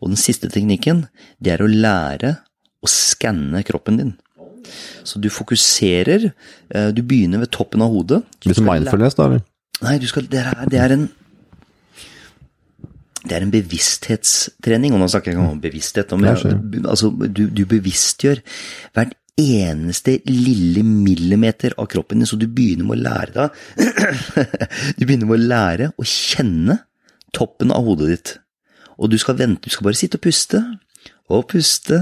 Og 0.00 0.12
den 0.12 0.20
siste 0.20 0.50
teknikken, 0.52 1.06
det 1.42 1.54
er 1.54 1.64
å 1.64 1.70
lære 1.70 2.36
å 2.84 2.90
skanne 2.90 3.64
kroppen 3.66 4.00
din. 4.00 4.14
Så 5.04 5.20
du 5.20 5.28
fokuserer, 5.32 6.30
eh, 6.70 6.88
du 6.92 7.02
begynner 7.02 7.42
ved 7.42 7.52
toppen 7.52 7.82
av 7.84 7.92
hodet. 7.92 8.22
Litt 8.44 8.60
mindfulness, 8.64 9.16
da? 9.18 9.28
eller? 9.28 9.44
Nei, 9.84 9.98
du 10.00 10.06
skal, 10.08 10.28
det, 10.30 10.40
er, 10.40 10.64
det 10.70 10.80
er 10.80 10.96
en 10.96 11.08
det 13.24 13.38
er 13.38 13.44
en 13.44 13.52
bevissthetstrening, 13.52 14.92
og 14.92 15.00
nå 15.00 15.08
snakker 15.08 15.32
jeg 15.32 15.38
ikke 15.38 15.52
om 15.54 15.60
bevissthet. 15.60 16.10
Om, 16.12 16.24
altså, 16.28 17.08
du, 17.24 17.46
du 17.48 17.62
bevisstgjør 17.68 18.42
hvert 18.96 19.14
eneste 19.40 20.18
lille 20.28 20.84
millimeter 20.86 21.74
av 21.80 21.88
kroppen 21.90 22.20
din, 22.20 22.28
så 22.28 22.36
du 22.38 22.46
begynner 22.46 22.86
med 22.86 23.00
å 23.00 23.02
lære 23.02 23.32
deg 23.34 23.48
Du 24.98 25.02
begynner 25.02 25.26
med 25.26 25.34
å 25.40 25.46
lære 25.48 25.88
å 25.98 26.06
kjenne 26.06 26.76
toppen 27.36 27.74
av 27.74 27.86
hodet 27.86 28.10
ditt. 28.12 28.34
Og 28.98 29.10
du 29.10 29.18
skal 29.18 29.38
vente, 29.40 29.66
du 29.66 29.74
skal 29.74 29.88
bare 29.88 29.98
sitte 29.98 30.20
og 30.20 30.24
puste, 30.26 30.62
og 31.32 31.46
puste, 31.50 32.00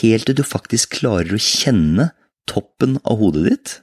helt 0.00 0.28
til 0.28 0.38
du 0.38 0.44
faktisk 0.46 0.98
klarer 1.00 1.36
å 1.36 1.42
kjenne 1.42 2.10
toppen 2.50 2.98
av 3.04 3.20
hodet 3.20 3.44
ditt, 3.48 3.76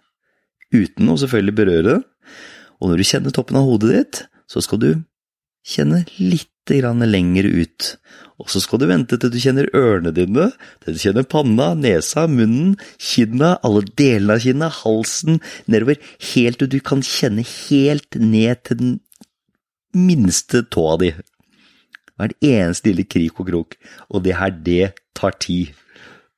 uten 0.76 1.12
å 1.12 1.18
selvfølgelig 1.22 1.58
berøre 1.58 1.86
det. 1.88 2.00
Og 2.82 2.92
når 2.92 3.02
du 3.02 3.08
kjenner 3.08 3.36
toppen 3.36 3.60
av 3.60 3.70
hodet 3.70 3.94
ditt, 3.96 4.24
så 4.52 4.62
skal 4.62 4.82
du 4.82 4.90
kjenne 5.66 6.04
litt 6.20 6.52
grann 6.66 7.04
lenger 7.06 7.46
ut. 7.46 7.92
Og 8.42 8.50
så 8.52 8.60
skal 8.60 8.82
du 8.82 8.88
vente 8.90 9.18
til 9.22 9.32
du 9.32 9.38
kjenner 9.40 9.70
ørene 9.78 10.12
dine, 10.16 10.50
til 10.84 10.98
du 10.98 11.02
kjenner 11.02 11.28
panna, 11.30 11.70
nesa, 11.78 12.26
munnen, 12.28 12.74
kinna, 13.00 13.56
alle 13.64 13.86
delene 13.96 14.36
av 14.36 14.44
kinna, 14.44 14.72
halsen, 14.82 15.40
nedover, 15.72 16.02
helt 16.34 16.60
til 16.60 16.72
du 16.74 16.80
kan 16.84 17.06
kjenne 17.06 17.46
helt 17.46 18.20
ned 18.20 18.66
til 18.68 18.82
den 18.82 18.98
minste 19.96 20.64
tåa 20.72 20.98
di. 21.02 21.12
Hver 22.16 22.36
eneste 22.44 22.92
lille 22.92 23.08
krik 23.08 23.40
og 23.42 23.50
krok. 23.50 23.78
Og 24.12 24.24
det 24.24 24.38
her, 24.40 24.54
det 24.66 24.94
tar 25.18 25.36
tid. 25.42 25.74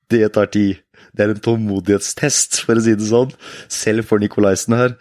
Det 0.10 0.24
tar 0.34 0.50
tid. 0.54 0.84
Det 1.18 1.26
er 1.26 1.34
en 1.34 1.42
tålmodighetstest, 1.42 2.62
for 2.66 2.78
å 2.78 2.84
si 2.86 2.94
det 2.98 3.10
sånn. 3.10 3.34
Selv 3.74 4.06
for 4.10 4.22
Nikolaisen 4.22 4.78
her. 4.78 4.96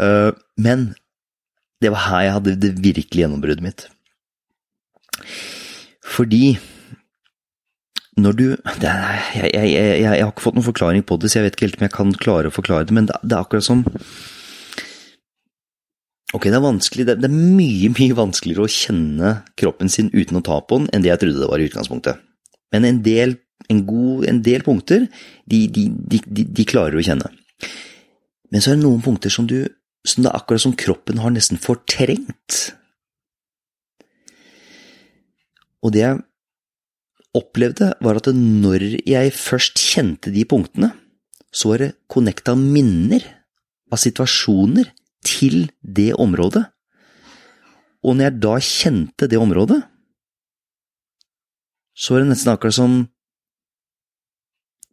Eh, 0.00 0.32
Men 0.56 0.94
det 1.80 1.92
var 1.94 2.08
her 2.08 2.24
jeg 2.26 2.34
hadde 2.38 2.56
det 2.58 2.72
virkelige 2.82 3.22
gjennombruddet 3.22 3.62
mitt. 3.62 3.86
Fordi 6.08 6.58
når 8.18 8.34
du 8.34 8.46
er, 8.50 8.80
jeg, 8.82 9.50
jeg, 9.54 9.68
jeg, 9.70 10.00
jeg 10.02 10.08
har 10.10 10.32
ikke 10.32 10.42
fått 10.42 10.56
noen 10.58 10.66
forklaring 10.66 11.04
på 11.06 11.18
det, 11.20 11.30
så 11.30 11.38
jeg 11.38 11.46
vet 11.46 11.56
ikke 11.56 11.68
helt 11.68 11.78
om 11.78 11.86
jeg 11.86 11.94
kan 11.94 12.16
klare 12.18 12.50
å 12.50 12.54
forklare 12.54 12.88
det, 12.88 12.96
men 12.96 13.06
det, 13.06 13.18
det 13.22 13.36
er 13.36 13.44
akkurat 13.44 13.66
som 13.66 13.84
Ok, 16.36 16.44
det 16.50 16.58
er 16.58 16.64
vanskelig, 16.64 17.06
det, 17.08 17.16
er 17.24 17.32
mye, 17.32 17.88
mye 17.94 18.16
vanskeligere 18.16 18.66
å 18.66 18.72
kjenne 18.72 19.30
kroppen 19.56 19.88
sin 19.88 20.10
uten 20.12 20.36
å 20.40 20.44
ta 20.44 20.58
på 20.60 20.82
den 20.82 20.90
enn 20.92 21.04
det 21.04 21.08
jeg 21.12 21.22
trodde 21.22 21.40
det 21.40 21.48
var 21.48 21.62
i 21.62 21.68
utgangspunktet. 21.70 22.20
Men 22.74 22.84
en 22.84 22.98
del, 23.04 23.38
en 23.72 23.80
god, 23.88 24.26
en 24.28 24.42
del 24.44 24.64
punkter, 24.66 25.06
de, 25.48 25.62
de, 25.72 25.86
de, 25.88 26.44
de 26.44 26.66
klarer 26.68 27.00
å 27.00 27.04
kjenne. 27.04 27.30
Men 28.52 28.64
så 28.64 28.72
er 28.72 28.76
det 28.76 28.84
noen 28.84 29.04
punkter 29.04 29.32
som 29.32 29.48
du 29.48 29.62
som 30.06 30.24
det 30.24 30.30
er 30.30 30.38
akkurat 30.38 30.62
som 30.62 30.76
kroppen 30.78 31.20
har 31.22 31.32
nesten 31.34 31.60
fortrengt. 31.60 32.58
Og 35.84 35.94
det 35.94 36.04
jeg 36.04 36.20
opplevde, 37.38 37.92
var 38.02 38.18
at 38.18 38.30
når 38.34 38.86
jeg 39.06 39.34
først 39.36 39.80
kjente 39.80 40.32
de 40.34 40.44
punktene, 40.48 40.92
så 41.52 41.72
var 41.72 41.82
det 41.82 41.90
connecta 42.10 42.54
minner 42.58 43.24
av 43.92 44.00
situasjoner 44.00 44.90
til 45.28 45.68
det 45.82 46.10
området. 46.16 46.64
Og 48.06 48.16
når 48.16 48.28
jeg 48.28 48.40
da 48.42 48.56
kjente 48.62 49.28
det 49.30 49.40
området, 49.40 49.82
så 51.98 52.14
var 52.14 52.22
det 52.22 52.30
nesten 52.32 52.52
akkurat 52.52 52.78
som 52.78 52.98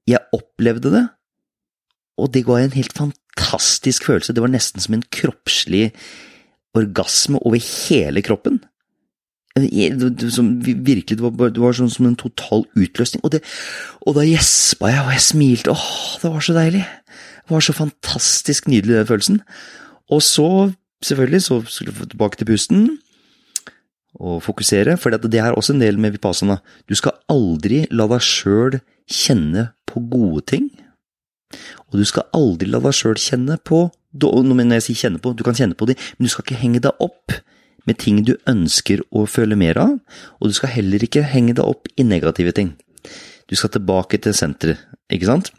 jeg 0.10 0.22
opplevde 0.36 0.92
det, 0.94 1.06
og 2.22 2.32
det 2.34 2.46
ga 2.48 2.60
en 2.62 2.76
helt 2.76 2.96
fantastisk 2.96 4.08
følelse. 4.08 4.34
Det 4.34 4.44
var 4.44 4.54
nesten 4.54 4.82
som 4.84 4.96
en 4.98 5.06
kroppslig 5.14 5.90
orgasme 6.76 7.42
over 7.42 7.60
hele 7.60 8.24
kroppen. 8.26 8.62
Som 9.56 10.58
virkelig, 10.66 11.18
det 11.18 11.24
var, 11.24 11.52
det 11.54 11.62
var 11.64 11.76
sånn 11.78 11.92
som 11.92 12.10
en 12.10 12.18
total 12.20 12.66
utløsning. 12.76 13.24
Og, 13.24 13.36
det, 13.36 13.42
og 14.04 14.18
da 14.18 14.26
gjespa 14.28 14.92
jeg, 14.92 15.04
og 15.06 15.14
jeg 15.16 15.26
smilte. 15.28 15.76
Åh, 15.76 16.20
det 16.22 16.32
var 16.34 16.44
så 16.44 16.56
deilig. 16.58 16.84
Det 17.46 17.54
var 17.54 17.64
så 17.64 17.76
fantastisk 17.78 18.68
nydelig, 18.72 18.98
den 18.98 19.10
følelsen. 19.12 19.42
Og 20.14 20.22
så, 20.22 20.72
selvfølgelig, 21.04 21.42
så 21.42 21.62
skulle 21.68 21.92
du 21.92 22.00
få 22.00 22.10
tilbake 22.12 22.38
til 22.38 22.50
pusten 22.50 22.86
og 24.16 24.44
fokusere, 24.44 24.98
for 24.98 25.12
det 25.12 25.40
er 25.42 25.52
også 25.52 25.74
en 25.76 25.82
del 25.82 25.98
med 26.00 26.16
vipassana. 26.16 26.60
Du 26.88 26.96
skal 26.96 27.18
aldri 27.32 27.84
la 27.92 28.08
deg 28.08 28.24
sjøl 28.24 28.80
kjenne 29.12 29.70
på 29.90 30.04
gode 30.12 30.46
ting, 30.54 30.70
og 31.90 32.00
du 32.00 32.06
skal 32.08 32.30
aldri 32.36 32.70
la 32.70 32.80
deg 32.84 32.96
sjøl 32.96 33.20
kjenne 33.20 33.60
på 33.62 33.90
Når 34.16 34.72
jeg 34.74 34.84
sier 34.86 34.96
kjenne 34.96 35.20
på, 35.20 35.34
du 35.36 35.44
kan 35.44 35.58
kjenne 35.58 35.76
på 35.76 35.86
de, 35.90 35.94
men 36.16 36.24
du 36.24 36.32
skal 36.32 36.46
ikke 36.46 36.62
henge 36.62 36.80
deg 36.80 37.02
opp 37.04 37.34
med 37.86 37.98
ting 38.00 38.22
du 38.24 38.38
ønsker 38.48 39.02
å 39.12 39.26
føle 39.28 39.58
mer 39.60 39.76
av, 39.78 39.98
og 40.40 40.48
du 40.48 40.56
skal 40.56 40.72
heller 40.72 41.04
ikke 41.04 41.26
henge 41.28 41.54
deg 41.58 41.68
opp 41.68 41.90
i 42.00 42.06
negative 42.08 42.54
ting. 42.56 42.72
Du 43.52 43.58
skal 43.60 43.74
tilbake 43.76 44.22
til 44.24 44.34
senteret, 44.34 44.80
ikke 45.12 45.28
sant? 45.28 45.52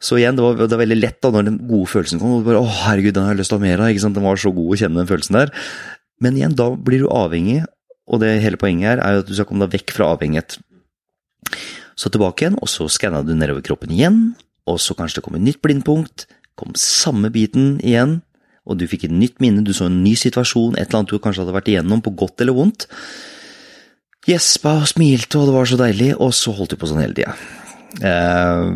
Så 0.00 0.16
igjen, 0.16 0.36
det 0.38 0.44
var, 0.44 0.56
det 0.56 0.72
var 0.72 0.80
veldig 0.80 0.96
lett 0.96 1.18
da 1.20 1.28
når 1.34 1.46
den 1.46 1.58
gode 1.68 1.90
følelsen 1.92 2.20
kom. 2.22 2.38
og 2.38 2.46
bare, 2.46 2.62
å 2.62 2.78
herregud, 2.86 3.12
den 3.16 3.26
har 3.26 3.34
jeg 3.34 3.42
lyst 3.42 3.52
til 3.52 3.58
å 3.58 3.60
ha 3.60 3.66
mer 3.66 3.82
av. 3.82 3.90
ikke 3.92 4.04
sant? 4.06 4.16
Den 4.16 4.24
var 4.24 4.40
så 4.40 4.52
god 4.56 4.72
å 4.72 4.78
kjenne 4.80 5.02
den 5.02 5.10
følelsen 5.10 5.36
der. 5.36 5.52
Men 6.24 6.38
igjen, 6.38 6.56
da 6.56 6.70
blir 6.72 7.04
du 7.04 7.10
avhengig, 7.12 7.60
og 8.10 8.22
det 8.22 8.32
hele 8.42 8.58
poenget 8.60 8.88
her 8.88 9.02
er 9.04 9.16
jo 9.16 9.24
at 9.24 9.28
du 9.28 9.34
skal 9.36 9.48
komme 9.48 9.66
deg 9.66 9.76
vekk 9.76 9.94
fra 9.96 10.08
avhengighet. 10.14 10.56
Så 12.00 12.08
tilbake 12.08 12.46
igjen, 12.46 12.56
og 12.64 12.70
så 12.72 12.88
skanna 12.92 13.20
du 13.26 13.34
nedover 13.36 13.64
kroppen 13.64 13.92
igjen, 13.92 14.20
og 14.68 14.80
så 14.80 14.96
kanskje 14.96 15.20
det 15.20 15.26
kom 15.26 15.36
et 15.36 15.44
nytt 15.44 15.60
blindpunkt, 15.64 16.26
kom 16.58 16.72
samme 16.80 17.28
biten 17.32 17.76
igjen, 17.84 18.20
og 18.68 18.78
du 18.80 18.86
fikk 18.88 19.06
et 19.08 19.14
nytt 19.14 19.40
minne, 19.42 19.64
du 19.64 19.72
så 19.76 19.88
en 19.88 20.00
ny 20.04 20.14
situasjon, 20.18 20.76
et 20.76 20.88
eller 20.88 21.02
annet 21.02 21.12
du 21.12 21.20
kanskje 21.22 21.44
hadde 21.44 21.56
vært 21.56 21.70
igjennom, 21.72 22.00
på 22.04 22.12
godt 22.16 22.44
eller 22.44 22.56
vondt. 22.56 22.88
Gjespa 24.28 24.76
og 24.82 24.88
smilte, 24.90 25.40
og 25.40 25.48
det 25.48 25.56
var 25.56 25.68
så 25.68 25.78
deilig, 25.80 26.10
og 26.16 26.32
så 26.36 26.52
holdt 26.56 26.74
du 26.74 26.80
på 26.80 26.88
sånn 26.88 27.02
hele 27.02 27.16
tida. 27.16 27.36
Eh, 28.04 28.66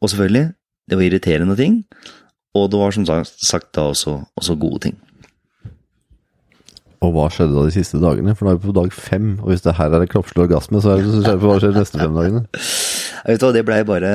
og 0.00 0.10
selvfølgelig, 0.10 0.50
det 0.90 0.98
var 0.98 1.06
irriterende 1.06 1.56
ting, 1.56 1.84
og 2.56 2.70
det 2.72 2.80
var 2.80 2.96
som 2.96 3.06
sagt 3.06 3.74
da 3.76 3.90
også, 3.92 4.18
også 4.36 4.56
gode 4.58 4.80
ting. 4.88 4.98
Og 7.00 7.14
hva 7.14 7.30
skjedde 7.32 7.56
da 7.56 7.64
de 7.64 7.72
siste 7.72 8.00
dagene? 8.00 8.34
For 8.36 8.44
nå 8.44 8.52
er 8.52 8.58
vi 8.58 8.68
på 8.68 8.76
dag 8.76 8.92
fem, 8.92 9.32
og 9.40 9.52
hvis 9.52 9.64
det 9.64 9.76
her 9.78 9.94
er 9.96 10.08
kroppslig 10.10 10.44
orgasme, 10.44 10.82
så 10.84 10.94
er 10.94 11.04
det 11.04 11.24
så 11.24 11.36
hva 11.40 11.56
skjer 11.56 11.72
de 11.72 11.80
neste 11.80 12.00
fem 12.00 12.16
dagene? 12.18 12.42
Jeg 12.52 13.28
vet 13.36 13.44
hva, 13.46 13.52
det 13.56 13.66
blei 13.68 13.80
bare 13.88 14.12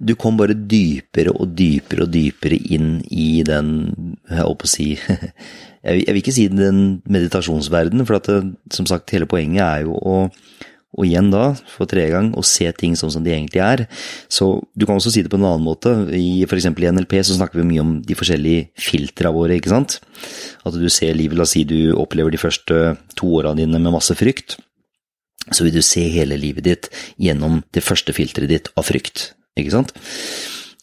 Du 0.00 0.14
kom 0.18 0.38
bare 0.40 0.56
dypere 0.56 1.34
og 1.34 1.52
dypere 1.58 2.06
og 2.06 2.12
dypere 2.14 2.56
inn 2.56 2.96
i 3.12 3.44
den 3.46 3.68
Jeg 4.30 4.40
holdt 4.40 4.62
på 4.64 4.68
å 4.68 4.72
si 4.72 4.88
Jeg 5.84 6.08
vil 6.08 6.22
ikke 6.22 6.32
si 6.32 6.46
den 6.48 7.02
meditasjonsverdenen, 7.12 8.06
for 8.08 8.16
at 8.16 8.30
det, 8.30 8.38
som 8.72 8.88
sagt, 8.88 9.12
hele 9.12 9.28
poenget 9.28 9.60
er 9.66 9.84
jo 9.84 9.98
å 10.00 10.14
og 10.94 11.06
igjen 11.08 11.30
da, 11.32 11.52
for 11.70 11.90
tredje 11.90 12.12
gang, 12.14 12.30
å 12.38 12.44
se 12.46 12.68
ting 12.78 12.94
sånn 12.98 13.12
som 13.14 13.24
de 13.24 13.32
egentlig 13.34 13.62
er. 13.64 13.84
Så 14.30 14.48
du 14.78 14.86
kan 14.86 15.00
også 15.00 15.12
si 15.14 15.24
det 15.24 15.32
på 15.32 15.40
en 15.40 15.46
annen 15.48 15.66
måte. 15.66 15.92
I 16.14 16.44
f.eks. 16.46 16.68
i 16.70 16.92
NLP 16.94 17.16
så 17.26 17.38
snakker 17.38 17.60
vi 17.60 17.68
mye 17.72 17.82
om 17.82 17.96
de 18.04 18.18
forskjellige 18.18 18.68
filtra 18.78 19.32
våre, 19.34 19.58
ikke 19.58 19.72
sant. 19.74 19.98
At 20.62 20.78
du 20.78 20.86
ser 20.92 21.16
livet, 21.18 21.38
la 21.38 21.46
oss 21.46 21.56
si 21.56 21.64
du 21.68 21.94
opplever 21.98 22.34
de 22.34 22.40
første 22.40 22.94
to 23.18 23.32
åra 23.40 23.56
dine 23.58 23.80
med 23.80 23.94
masse 23.94 24.14
frykt. 24.18 24.58
Så 25.50 25.66
vil 25.66 25.74
du 25.74 25.82
se 25.84 26.06
hele 26.14 26.38
livet 26.40 26.64
ditt 26.64 26.90
gjennom 27.20 27.62
det 27.74 27.84
første 27.84 28.14
filteret 28.16 28.52
ditt 28.52 28.70
av 28.78 28.86
frykt, 28.88 29.32
ikke 29.58 29.74
sant. 29.74 29.92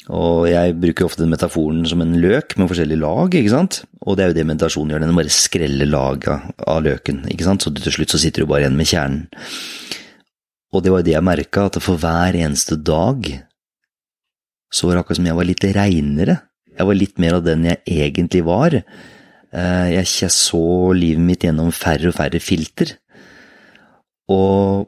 Og 0.10 0.48
jeg 0.50 0.74
bruker 0.82 1.06
ofte 1.06 1.22
den 1.22 1.30
metaforen 1.34 1.84
som 1.86 2.02
en 2.02 2.16
løk 2.24 2.56
med 2.58 2.72
forskjellige 2.72 3.02
lag, 3.04 3.36
ikke 3.38 3.54
sant. 3.54 3.84
Og 4.02 4.18
det 4.18 4.24
er 4.24 4.32
jo 4.32 4.38
det 4.40 4.48
meditasjonen 4.50 4.96
gjør, 4.96 5.04
den 5.06 5.20
bare 5.20 5.34
skreller 5.36 5.90
laga 5.90 6.40
av 6.66 6.82
løken, 6.88 7.22
ikke 7.30 7.46
sant. 7.46 7.62
Så 7.62 7.74
til 7.78 7.94
slutt 7.94 8.16
så 8.16 8.22
sitter 8.22 8.44
du 8.44 8.50
bare 8.50 8.66
igjen 8.66 8.80
med 8.80 8.90
kjernen. 8.90 9.28
Og 10.72 10.82
det 10.82 10.92
var 10.94 11.04
jo 11.04 11.08
det 11.10 11.14
jeg 11.18 11.28
merka, 11.28 11.68
at 11.68 11.78
for 11.84 12.00
hver 12.02 12.38
eneste 12.40 12.80
dag 12.80 13.28
så 14.72 14.88
var 14.88 14.96
det 14.96 15.04
akkurat 15.04 15.20
som 15.20 15.28
jeg 15.28 15.38
var 15.38 15.50
litt 15.50 15.66
reinere. 15.78 16.38
Jeg 16.72 16.88
var 16.88 16.98
litt 16.98 17.18
mer 17.20 17.38
av 17.38 17.44
den 17.46 17.66
jeg 17.68 17.82
egentlig 17.92 18.44
var. 18.48 18.78
Eh, 19.52 19.88
Jeg 19.92 20.32
så 20.32 20.64
livet 20.96 21.22
mitt 21.28 21.44
gjennom 21.44 21.74
færre 21.76 22.08
og 22.08 22.16
færre 22.16 22.40
filter. 22.40 22.96
Og, 24.32 24.88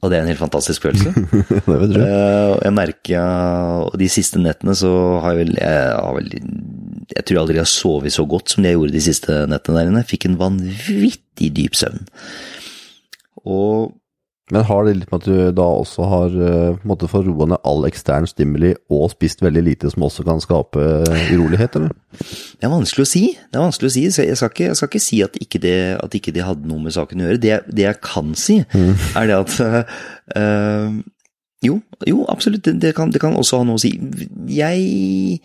og 0.00 0.08
det 0.08 0.16
er 0.16 0.24
en 0.24 0.30
helt 0.30 0.40
fantastisk 0.40 0.86
følelse. 0.86 1.12
det 1.68 1.76
vet 1.82 1.92
du. 1.92 2.00
Uh, 2.00 2.56
jeg 2.64 2.72
merker 2.72 3.90
de 4.00 4.08
siste 4.12 4.40
nettene 4.40 4.72
så 4.78 4.92
har 5.20 5.36
jeg 5.36 5.44
vel 5.44 5.54
Jeg, 5.60 5.90
har 5.92 6.16
vel, 6.16 6.30
jeg 7.12 7.26
tror 7.28 7.42
aldri 7.42 7.58
jeg 7.58 7.66
har 7.66 7.72
sovet 7.74 8.16
så 8.16 8.24
godt 8.28 8.54
som 8.54 8.64
det 8.64 8.72
jeg 8.72 8.80
gjorde 8.80 8.96
de 8.96 9.04
siste 9.04 9.40
nettene 9.50 9.76
der 9.76 9.90
inne. 9.90 10.04
Jeg 10.04 10.12
fikk 10.14 10.28
en 10.30 10.40
vanvittig 10.40 11.50
dyp 11.58 11.76
søvn. 11.76 12.06
Og 13.44 13.92
Men 14.50 14.66
har 14.66 14.86
det 14.86 14.96
litt 14.98 15.10
med 15.12 15.22
at 15.22 15.28
du 15.28 15.52
da 15.56 15.66
også 15.80 16.06
har 16.10 16.34
en 16.34 16.80
måte 16.88 17.08
fått 17.10 17.28
roa 17.28 17.46
ned 17.52 17.62
all 17.66 17.86
ekstern 17.88 18.26
stimuli 18.28 18.72
og 18.92 19.12
spist 19.12 19.44
veldig 19.44 19.62
lite, 19.66 19.90
som 19.92 20.06
også 20.06 20.26
kan 20.26 20.42
skape 20.42 20.80
uh, 20.80 21.22
urolighet, 21.30 21.78
eller? 21.78 21.94
Det 22.58 22.66
er 22.66 22.72
vanskelig 22.72 23.06
å 23.06 23.10
si. 23.10 23.24
Det 23.46 23.58
er 23.60 23.64
vanskelig 23.64 23.92
å 23.92 23.94
si. 23.94 24.04
Jeg 24.10 24.38
skal 24.38 24.52
ikke, 24.52 24.66
jeg 24.68 24.80
skal 24.80 24.90
ikke 24.90 25.04
si 25.04 25.22
at 25.26 25.38
ikke, 25.40 25.62
det, 25.62 25.78
at 26.02 26.18
ikke 26.18 26.34
det 26.34 26.44
hadde 26.46 26.68
noe 26.70 26.82
med 26.82 26.96
saken 26.96 27.22
å 27.22 27.28
gjøre. 27.28 27.42
Det, 27.42 27.56
det 27.70 27.86
jeg 27.86 28.00
kan 28.04 28.34
si, 28.38 28.60
mm. 28.66 28.92
er 29.20 29.30
det 29.30 29.38
at 29.38 29.56
øh, 30.42 31.00
Jo, 31.60 31.80
jo, 32.08 32.22
absolutt. 32.32 32.64
Det, 32.64 32.78
det, 32.82 32.94
kan, 32.96 33.10
det 33.12 33.20
kan 33.22 33.36
også 33.36 33.60
ha 33.60 33.68
noe 33.68 33.78
å 33.78 33.82
si. 33.82 33.92
Jeg 34.50 35.42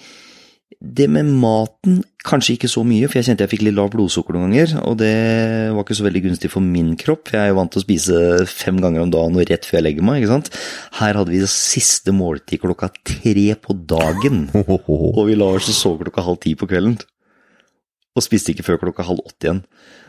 det 0.85 1.07
med 1.09 1.29
maten 1.41 2.01
kanskje 2.25 2.55
ikke 2.55 2.69
så 2.71 2.81
mye, 2.87 3.07
for 3.07 3.19
jeg 3.19 3.27
kjente 3.27 3.45
jeg 3.45 3.51
fikk 3.51 3.63
litt 3.67 3.75
lavt 3.77 3.93
blodsukker 3.95 4.35
noen 4.35 4.53
ganger. 4.53 4.75
Og 4.89 4.97
det 4.99 5.13
var 5.73 5.85
ikke 5.85 5.97
så 5.97 6.05
veldig 6.05 6.23
gunstig 6.27 6.51
for 6.53 6.65
min 6.65 6.93
kropp. 6.99 7.31
Jeg 7.33 7.41
er 7.41 7.51
jo 7.51 7.57
vant 7.59 7.73
til 7.73 7.81
å 7.81 7.85
spise 7.85 8.21
fem 8.49 8.79
ganger 8.83 9.03
om 9.03 9.11
dagen 9.13 9.37
og 9.37 9.49
rett 9.49 9.67
før 9.67 9.79
jeg 9.79 9.87
legger 9.87 10.07
meg. 10.07 10.21
ikke 10.21 10.33
sant? 10.33 10.49
Her 10.99 11.19
hadde 11.19 11.33
vi 11.33 11.41
det 11.43 11.51
siste 11.53 12.15
måltid 12.15 12.63
klokka 12.63 12.91
tre 13.07 13.47
på 13.61 13.77
dagen. 13.89 14.47
Og 15.15 15.21
vi 15.29 15.37
la 15.37 15.51
oss 15.57 15.69
og 15.71 15.77
så 15.77 15.93
klokka 16.01 16.25
halv 16.25 16.41
ti 16.43 16.55
på 16.57 16.69
kvelden. 16.69 16.97
Og 18.15 18.23
spiste 18.23 18.53
ikke 18.53 18.65
før 18.65 18.81
klokka 18.87 19.05
halv 19.07 19.23
åtte 19.25 19.49
igjen. 19.49 19.63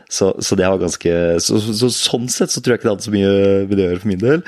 Så, 0.07 0.31
så, 0.39 0.55
det 0.55 0.63
var 0.71 0.79
ganske 0.79 1.13
så, 1.43 1.57
så, 1.59 1.89
Sånn 1.91 2.29
sett 2.31 2.53
så 2.53 2.61
tror 2.63 2.73
jeg 2.73 2.79
ikke 2.79 2.87
det 2.87 2.93
hadde 2.93 3.07
så 3.09 3.11
mye 3.11 3.31
med 3.67 3.73
det 3.75 3.83
å 3.83 3.89
gjøre 3.89 4.03
for 4.03 4.11
min 4.13 4.21
del. 4.21 4.43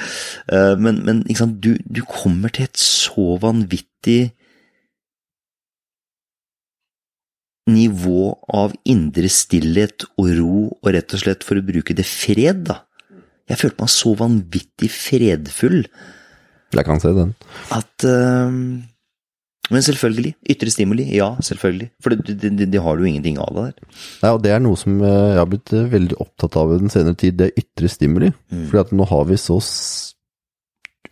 Eh, 0.55 0.75
men, 0.79 1.01
men 1.03 1.23
du, 1.59 1.73
du 1.83 1.99
kommer 2.07 2.53
til 2.55 2.69
et 2.69 2.79
så 2.79 3.33
vanvittig 3.43 4.31
nivå 7.69 8.33
av 8.55 8.75
indre 8.89 9.29
stillhet 9.31 10.05
og 10.19 10.29
ro, 10.37 10.61
og 10.79 10.93
rett 10.95 11.15
og 11.15 11.23
slett, 11.23 11.45
for 11.47 11.59
å 11.59 11.65
bruke 11.65 11.95
det, 11.97 12.05
fred, 12.07 12.65
da. 12.69 12.81
Jeg 13.49 13.63
følte 13.63 13.81
meg 13.81 13.91
så 13.93 14.13
vanvittig 14.17 14.89
fredfull. 14.93 15.81
Jeg 16.75 16.85
kan 16.85 17.01
se 17.01 17.11
den. 17.15 17.31
At 17.73 18.05
uh, 18.05 18.51
Men 19.69 19.85
selvfølgelig. 19.85 20.35
Ytre 20.53 20.73
stimuli. 20.73 21.07
Ja, 21.17 21.31
selvfølgelig. 21.45 21.89
For 22.03 22.13
det, 22.13 22.37
det, 22.41 22.51
det, 22.59 22.69
det 22.73 22.83
har 22.85 22.97
du 22.97 23.07
ingenting 23.09 23.39
av 23.41 23.55
det 23.55 23.65
der. 23.69 23.89
Nei, 24.21 24.31
og 24.35 24.43
det 24.45 24.53
er 24.53 24.61
noe 24.61 24.77
som 24.77 25.01
eh, 25.01 25.17
jeg 25.33 25.41
har 25.41 25.49
blitt 25.49 25.73
eh, 25.77 25.89
veldig 25.91 26.17
opptatt 26.25 26.57
av 26.61 26.73
i 26.73 26.79
den 26.81 26.93
senere 26.93 27.17
tid, 27.21 27.37
det 27.37 27.49
er 27.49 27.61
ytre 27.61 27.91
stimuli. 27.91 28.31
Mm. 28.49 28.63
Fordi 28.69 28.81
at 28.81 28.95
nå 28.97 29.05
har 29.09 29.27
vi 29.29 29.37
så 29.41 29.59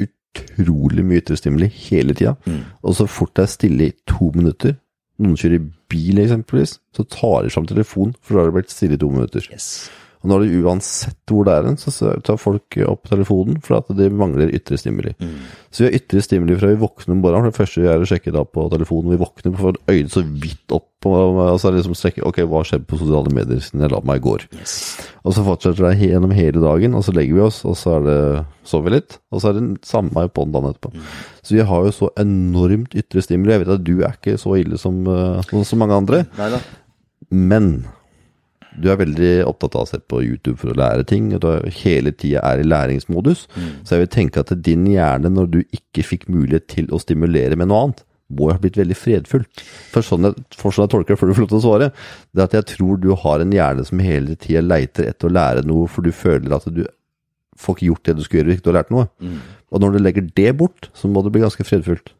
utrolig 0.01 1.05
mye 1.05 1.21
ytre 1.21 1.37
stimuli 1.37 1.69
hele 1.89 2.17
tida. 2.17 2.33
Mm. 2.45 2.63
Og 2.81 2.97
så 2.97 3.05
fort 3.09 3.35
det 3.37 3.45
er 3.45 3.53
stille 3.53 3.89
i 3.89 3.95
to 4.09 4.31
minutter, 4.35 4.77
noen 5.21 5.37
kjører 5.39 5.63
bil 5.91 6.21
eksempelvis, 6.21 6.77
så 6.95 7.05
tar 7.09 7.45
de 7.45 7.53
fram 7.53 7.67
telefonen, 7.69 8.15
for 8.21 8.35
da 8.35 8.43
har 8.43 8.51
det 8.51 8.57
blitt 8.59 8.73
stille 8.73 8.97
i 8.97 9.01
to 9.01 9.09
minutter. 9.13 9.45
Yes. 9.53 9.87
Og 10.23 10.31
når 10.31 10.43
det 10.43 10.61
uansett 10.63 11.31
hvor 11.31 11.45
det 11.45 11.53
er 11.53 11.67
hen, 11.67 11.77
så 11.77 11.91
tar 12.25 12.39
folk 12.41 12.77
opp 12.87 13.09
telefonen 13.11 13.59
for 13.63 13.77
at 13.77 13.89
det 13.97 14.09
mangler 14.13 14.53
ytre 14.55 14.79
stimuli. 14.79 15.13
Mm. 15.21 15.35
Så 15.69 15.83
vi 15.83 15.89
har 15.89 15.97
ytre 15.99 16.23
stimuli 16.25 16.57
fra 16.57 16.71
vi 16.71 16.79
våkner 16.81 17.13
om 17.13 17.21
morgenen. 17.21 17.45
For 17.45 17.53
det 17.53 17.59
første 17.61 17.83
vi 17.83 17.89
er 17.91 18.03
å 18.03 18.07
sjekke 18.09 18.33
da 18.33 18.43
på 18.47 18.65
telefonen. 18.73 19.13
Vi 19.13 19.21
våkner 19.21 19.53
på 19.53 19.61
får 19.61 19.79
øynene 19.91 20.13
så 20.13 20.23
vidt 20.25 20.75
opp, 20.75 20.89
og, 21.05 21.41
og 21.43 21.59
så 21.61 21.69
er 21.69 21.75
det 21.75 21.81
liksom 21.83 21.97
strekke 21.99 22.25
Ok, 22.27 22.41
hva 22.49 22.63
skjedde 22.65 22.89
på 22.89 22.99
sosiale 22.99 23.33
medier 23.35 23.61
siden 23.63 23.85
jeg 23.85 23.93
la 23.93 24.01
meg 24.09 24.21
i 24.21 24.25
går? 24.25 24.47
Yes. 24.57 24.77
Og 25.21 25.35
så 25.37 25.43
fortsetter 25.45 25.85
det 25.85 26.09
gjennom 26.09 26.33
hele 26.35 26.63
dagen, 26.63 26.97
og 26.97 27.05
så 27.05 27.13
legger 27.15 27.37
vi 27.37 27.43
oss, 27.45 27.61
og 27.67 27.77
så 27.77 27.97
er 27.99 28.07
det 28.07 28.21
sover 28.67 28.89
vi 28.89 28.95
litt. 28.97 29.19
Og 29.29 29.43
så 29.43 29.51
er 29.51 29.59
det 29.59 29.67
samme 29.87 30.25
på 30.33 30.47
dagen 30.47 30.71
etterpå. 30.71 30.93
Mm. 30.95 31.11
Så 31.43 31.57
vi 31.59 31.67
har 31.69 31.85
jo 31.85 31.93
så 31.95 32.09
enormt 32.19 32.97
ytre 32.97 33.23
stimuli. 33.23 33.53
Jeg 33.53 33.63
vet 33.63 33.75
at 33.77 33.85
du 33.85 33.93
er 33.99 34.17
ikke 34.17 34.39
så 34.41 34.57
ille 34.59 34.81
som, 34.81 35.03
uh, 35.05 35.61
som 35.67 35.83
mange 35.83 36.01
andre. 36.01 36.23
Neida. 36.39 36.63
Men 37.29 37.71
du 38.77 38.89
er 38.91 38.99
veldig 38.99 39.31
opptatt 39.49 39.75
av 39.77 39.85
å 39.85 39.89
se 39.89 39.99
på 39.99 40.21
YouTube 40.25 40.57
for 40.61 40.73
å 40.73 40.77
lære 40.77 41.05
ting, 41.09 41.31
og 41.35 41.41
du 41.43 41.69
hele 41.81 42.13
tida 42.13 42.43
er 42.45 42.61
i 42.61 42.67
læringsmodus. 42.67 43.47
Mm. 43.55 43.71
Så 43.83 43.95
jeg 43.95 44.05
vil 44.05 44.13
tenke 44.13 44.43
at 44.43 44.53
din 44.65 44.85
hjerne, 44.89 45.31
når 45.33 45.49
du 45.53 45.59
ikke 45.65 46.05
fikk 46.05 46.27
mulighet 46.31 46.69
til 46.73 46.91
å 46.93 47.01
stimulere 47.01 47.57
med 47.59 47.71
noe 47.71 47.87
annet, 47.87 48.03
må 48.27 48.49
jo 48.49 48.57
ha 48.57 48.61
blitt 48.61 48.77
veldig 48.79 48.97
fredfull. 48.97 49.45
For 49.93 50.05
sånn 50.05 50.27
jeg, 50.27 50.45
for 50.59 50.75
sånn 50.75 50.85
jeg 50.85 50.93
tolker 50.93 51.15
det 51.15 51.19
før 51.21 51.31
du 51.31 51.37
får 51.37 51.45
lov 51.45 51.51
til 51.53 51.59
å 51.61 51.63
svare, 51.63 51.89
det 52.35 52.43
er 52.43 52.49
at 52.49 52.57
jeg 52.57 52.69
tror 52.73 52.99
du 53.01 53.09
har 53.23 53.43
en 53.43 53.55
hjerne 53.55 53.87
som 53.87 54.03
hele 54.03 54.35
tida 54.35 54.63
leiter 54.65 55.07
etter 55.07 55.29
å 55.29 55.33
lære 55.33 55.63
noe, 55.67 55.87
for 55.91 56.05
du 56.05 56.11
føler 56.15 56.55
at 56.57 56.67
du 56.67 56.83
får 57.57 57.77
ikke 57.77 57.89
gjort 57.89 58.05
det 58.05 58.17
du 58.17 58.25
skulle 58.25 58.43
gjøre 58.43 58.53
hvis 58.53 58.65
du 58.65 58.69
har 58.71 58.79
lært 58.81 58.93
noe. 58.93 59.07
Mm. 59.23 59.39
Og 59.71 59.83
når 59.83 59.95
du 59.95 60.03
legger 60.03 60.29
det 60.37 60.51
bort, 60.59 60.91
så 60.97 61.09
må 61.09 61.23
det 61.23 61.33
bli 61.33 61.43
ganske 61.45 61.65
fredfullt. 61.65 62.13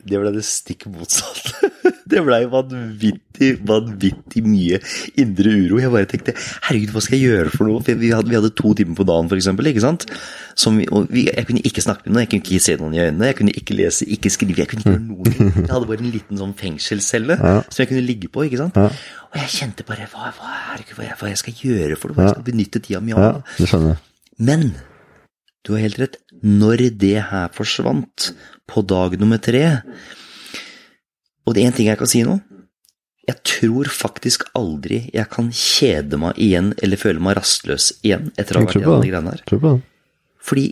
Det 0.00 0.20
ble 0.20 0.32
det 0.32 0.44
stikk 0.46 0.86
motsatte. 0.92 1.69
Det 2.08 2.22
blei 2.24 2.40
vanvittig, 2.50 3.50
vanvittig 3.66 4.42
mye 4.46 4.78
indre 5.20 5.52
uro. 5.52 5.80
Jeg 5.82 5.92
bare 5.92 6.08
tenkte 6.10 6.34
herregud, 6.36 6.94
hva 6.94 7.02
skal 7.04 7.18
jeg 7.18 7.30
gjøre 7.30 7.52
for 7.54 7.68
noe? 7.68 7.82
For 7.84 8.00
vi 8.00 8.12
hadde, 8.14 8.30
vi 8.32 8.38
hadde 8.38 8.52
to 8.56 8.72
timer 8.78 8.98
på 8.98 9.06
dagen, 9.08 9.30
for 9.30 9.40
eksempel, 9.40 9.70
Ikke 9.70 9.84
sant? 9.84 10.06
Vi, 10.60 10.86
vi, 11.12 11.24
jeg 11.28 11.46
kunne 11.48 11.64
ikke 11.66 11.84
snakke 11.84 12.06
med 12.06 12.14
noen, 12.14 12.24
jeg 12.24 12.32
kunne 12.32 12.44
ikke 12.44 12.66
se 12.66 12.76
noen 12.80 12.96
i 12.96 13.02
øynene, 13.04 13.30
jeg 13.30 13.38
kunne 13.38 13.56
ikke 13.62 13.78
lese, 13.78 14.08
ikke 14.16 14.32
skrive, 14.34 14.58
jeg 14.62 14.70
kunne 14.72 14.84
ikke 14.84 14.96
gjøre 14.96 15.06
noe. 15.06 15.34
Jeg 15.60 15.72
hadde 15.72 15.90
bare 15.92 16.04
en 16.04 16.12
liten 16.12 16.42
sånn 16.42 16.54
fengselscelle 16.58 17.38
ja. 17.40 17.56
som 17.68 17.82
jeg 17.84 17.90
kunne 17.92 18.04
ligge 18.06 18.30
på, 18.32 18.44
ikke 18.48 18.60
sant. 18.60 18.78
Ja. 18.80 18.90
Og 19.30 19.40
jeg 19.40 19.52
kjente 19.56 19.86
bare 19.88 20.08
hva, 20.10 20.30
hva, 20.36 20.54
herregud, 20.70 20.96
hva, 20.98 21.08
jeg, 21.08 21.18
hva 21.20 21.32
jeg 21.32 21.42
skal 21.42 21.64
gjøre 21.64 21.98
for 22.00 22.10
noe? 22.10 22.18
Hva 22.18 22.28
jeg 22.28 22.36
skal 22.38 22.48
benytte 22.50 22.82
tida 22.84 23.02
mi 23.04 23.16
av? 23.16 23.42
Ja, 23.62 23.82
Men 24.50 24.72
du 25.66 25.74
har 25.76 25.84
helt 25.84 26.00
rett. 26.00 26.16
Når 26.40 26.86
det 26.98 27.16
her 27.30 27.50
forsvant, 27.52 28.30
på 28.70 28.82
dag 28.86 29.16
nummer 29.18 29.40
tre 29.42 29.64
Og 31.50 31.56
det 31.56 31.64
er 31.64 31.72
én 31.72 31.74
ting 31.74 31.88
jeg 31.90 31.98
kan 31.98 32.10
si 32.10 32.22
nå. 32.26 32.36
Jeg 33.26 33.42
tror 33.46 33.90
faktisk 33.90 34.44
aldri 34.58 35.02
jeg 35.14 35.26
kan 35.30 35.50
kjede 35.54 36.18
meg 36.18 36.38
igjen 36.40 36.70
eller 36.82 36.98
føle 36.98 37.22
meg 37.22 37.36
rastløs 37.38 37.90
igjen 38.06 38.30
etter 38.38 38.56
å 38.56 38.62
ha 38.62 38.68
vært 38.68 38.78
gjennom 38.78 39.02
de 39.04 39.10
greiene 39.10 39.34
her. 39.34 39.42
Fordi 40.46 40.64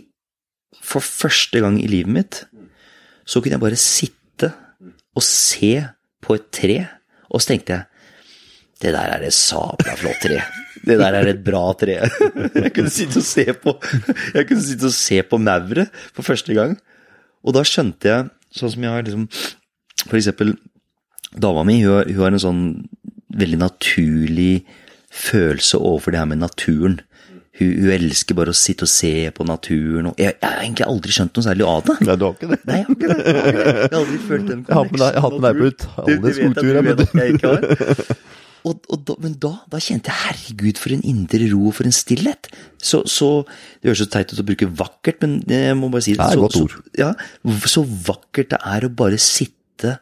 for 0.79 1.03
første 1.03 1.61
gang 1.63 1.77
i 1.83 1.87
livet 1.91 2.15
mitt 2.15 2.39
så 3.29 3.41
kunne 3.43 3.57
jeg 3.57 3.63
bare 3.63 3.79
sitte 3.79 4.49
og 5.19 5.23
se 5.25 5.75
på 6.23 6.35
et 6.37 6.47
tre, 6.55 6.79
og 7.29 7.41
så 7.43 7.51
tenkte 7.53 7.75
jeg 7.75 7.85
det 8.79 8.93
der 8.95 9.11
er 9.17 9.25
et 9.27 9.35
sabla 9.35 9.93
flott 9.99 10.21
tre. 10.23 10.39
Det 10.87 10.95
der 11.01 11.17
er 11.19 11.27
et 11.33 11.41
bra 11.43 11.65
tre. 11.75 11.97
Jeg 12.63 12.69
kunne 12.71 12.91
sitte 12.93 13.19
og 13.19 13.25
se 13.27 13.43
på 13.51 13.73
Jeg 14.31 14.45
kunne 14.47 14.63
sitte 14.63 14.87
og 14.87 14.93
se 14.95 15.17
på 15.27 15.39
mauret 15.43 15.91
for 16.15 16.23
første 16.23 16.55
gang. 16.55 16.77
Og 17.43 17.51
da 17.57 17.65
skjønte 17.67 18.07
jeg, 18.07 18.29
sånn 18.55 18.71
som 18.71 18.85
jeg 18.85 18.93
har 18.95 19.03
liksom 19.03 19.25
For 20.05 20.15
eksempel 20.15 20.53
dama 21.35 21.65
mi, 21.67 21.81
hun, 21.83 22.03
hun 22.09 22.23
har 22.23 22.33
en 22.33 22.45
sånn 22.45 22.63
veldig 23.39 23.59
naturlig 23.61 24.63
følelse 25.09 25.79
overfor 25.79 26.13
det 26.13 26.21
her 26.21 26.29
med 26.29 26.41
naturen. 26.41 26.99
Hun, 27.59 27.71
hun, 27.75 27.91
elsker 27.91 28.37
bare 28.39 28.53
å 28.53 28.57
sitte 28.57 28.87
og 28.87 28.91
se 28.91 29.13
på 29.35 29.45
naturen. 29.47 30.11
Og 30.11 30.21
jeg, 30.21 30.37
jeg, 30.37 30.47
har 30.47 30.63
egentlig 30.63 30.87
aldri 30.87 31.15
skjønt 31.15 31.35
noe 31.35 31.47
særlig 31.49 31.67
av 31.67 31.85
det. 31.87 31.95
Nei, 32.07 32.15
du 32.15 32.25
har 32.25 32.35
ikke 32.37 32.51
det? 32.51 32.59
Nei, 32.69 32.77
jeg 32.79 32.85
har 32.85 32.95
ikke 32.95 33.09
det. 33.11 33.17
Jeg 33.19 33.35
har, 33.35 33.55
Jeg 33.59 33.89
har 33.93 33.97
aldri 34.01 34.19
følt 34.29 34.51
den 34.51 34.65
konneksjonen. 34.67 35.05
Jeg 35.05 35.17
har 35.17 35.25
hatt 35.27 35.39
med 35.39 35.49
deg 35.49 35.59
på 35.59 35.71
ut 35.71 35.87
alle 36.05 36.35
skogturer. 36.39 38.19
Og, 38.67 38.81
og 38.91 39.03
da, 39.07 39.15
men 39.23 39.35
da, 39.39 39.53
da, 39.71 39.79
kjente 39.79 40.11
jeg 40.11 40.19
herregud, 40.19 40.79
for 40.81 40.91
en 40.91 41.03
indre 41.07 41.47
ro 41.53 41.69
og 41.69 41.77
for 41.77 41.87
en 41.87 41.95
stillhet. 41.95 42.49
Så, 42.75 43.05
så 43.07 43.29
Det 43.79 43.87
høres 43.87 44.01
så 44.03 44.09
teit 44.11 44.33
ut 44.33 44.41
å 44.41 44.45
bruke 44.49 44.67
vakkert, 44.81 45.23
men 45.23 45.37
jeg 45.47 45.77
må 45.79 45.87
bare 45.93 46.03
si 46.05 46.15
det. 46.17 46.19
Det 46.19 46.27
er 46.27 46.41
et 46.41 46.43
godt 46.43 46.59
ord. 46.59 46.75
Så, 46.75 46.91
ja, 46.99 47.13
så 47.71 47.85
vakkert 48.09 48.51
det 48.51 48.59
er 48.73 48.87
å 48.87 48.91
bare 48.99 49.21
sitte 49.23 49.95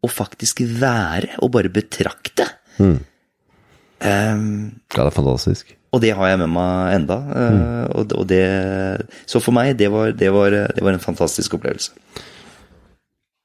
og 0.00 0.12
faktisk 0.12 0.62
være, 0.80 1.36
og 1.44 1.52
bare 1.52 1.72
betrakte. 1.72 2.46
Mm. 2.80 2.98
Um, 4.00 4.80
ja, 4.96 5.02
det 5.02 5.06
er 5.10 5.16
fantastisk. 5.16 5.76
Og 5.92 6.00
det 6.02 6.12
har 6.14 6.30
jeg 6.30 6.40
med 6.40 6.52
meg 6.54 6.94
enda. 7.00 7.18
Mm. 7.18 7.62
Og, 7.98 8.12
og 8.22 8.26
det, 8.30 8.42
så 9.28 9.42
for 9.42 9.54
meg, 9.56 9.74
det 9.78 9.90
var, 9.92 10.14
det, 10.16 10.30
var, 10.32 10.54
det 10.70 10.84
var, 10.84 10.94
en 10.94 11.02
fantastisk 11.02 11.58
opplevelse. 11.58 11.92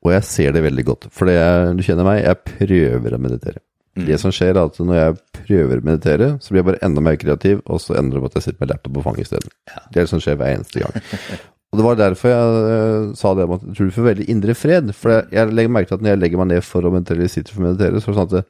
Og 0.05 0.11
jeg 0.13 0.27
ser 0.29 0.53
det 0.53 0.61
veldig 0.63 0.85
godt. 0.85 1.07
For 1.13 1.27
det, 1.29 1.39
du 1.75 1.81
kjenner 1.85 2.05
meg, 2.05 2.21
jeg 2.21 2.43
prøver 2.45 3.17
å 3.17 3.21
meditere. 3.21 3.63
Mm. 3.95 4.05
Det 4.09 4.19
som 4.21 4.33
skjer, 4.35 4.53
er 4.53 4.67
at 4.67 4.77
når 4.77 4.99
jeg 4.99 5.17
prøver 5.39 5.81
å 5.81 5.87
meditere, 5.87 6.29
så 6.43 6.53
blir 6.53 6.61
jeg 6.61 6.69
bare 6.69 6.83
enda 6.85 7.01
mer 7.03 7.17
kreativ, 7.17 7.63
og 7.65 7.81
så 7.81 7.97
ender 7.97 8.19
det 8.19 8.25
på 8.25 8.31
at 8.31 8.37
jeg 8.37 8.47
sitter 8.47 8.61
med 8.61 8.73
laptop 8.73 8.95
på 8.97 9.05
fanget 9.07 9.25
isteden. 9.25 9.55
Ja. 9.71 9.83
Det 9.87 9.97
er 9.97 10.05
det 10.05 10.11
som 10.13 10.21
skjer 10.23 10.39
hver 10.39 10.53
eneste 10.53 10.85
gang. 10.85 10.99
og 11.75 11.79
det 11.79 11.83
var 11.83 11.97
derfor 11.99 12.31
jeg 12.31 12.59
uh, 12.71 13.13
sa 13.19 13.33
det 13.35 13.43
om 13.43 13.53
at 13.57 13.63
jeg 13.65 13.75
tror 13.75 13.89
du 13.89 13.95
får 13.97 14.05
veldig 14.05 14.27
indre 14.31 14.53
fred. 14.55 14.93
For 14.95 15.11
jeg, 15.11 15.25
jeg 15.35 15.51
legger 15.51 15.73
merke 15.75 15.89
til 15.91 15.97
at 15.97 16.05
når 16.05 16.13
jeg 16.13 16.21
legger 16.21 16.39
meg 16.39 16.47
ned 16.53 16.63
for 16.63 16.87
å 16.87 16.91
meditere, 16.93 17.27
sitter 17.31 17.51
for 17.51 17.65
å 17.65 17.65
meditere, 17.65 17.99
så 17.99 18.07
er 18.07 18.13
det 18.13 18.15
sånn 18.15 18.29
at 18.29 18.35
det 18.37 18.43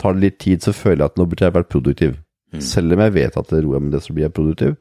tar 0.00 0.16
litt 0.16 0.38
tid, 0.40 0.64
så 0.64 0.72
føler 0.72 1.04
jeg 1.04 1.12
at 1.12 1.20
nå 1.20 1.28
burde 1.28 1.44
jeg 1.44 1.56
vært 1.58 1.70
produktiv. 1.74 2.16
Mm. 2.52 2.64
Selv 2.64 2.96
om 2.96 3.04
jeg 3.04 3.14
vet 3.18 3.36
at 3.42 3.52
det 3.52 3.60
roer 3.60 3.76
meg 3.76 3.90
med 3.90 3.96
det, 3.98 4.02
så 4.06 4.16
blir 4.16 4.24
jeg 4.24 4.36
produktiv. 4.38 4.74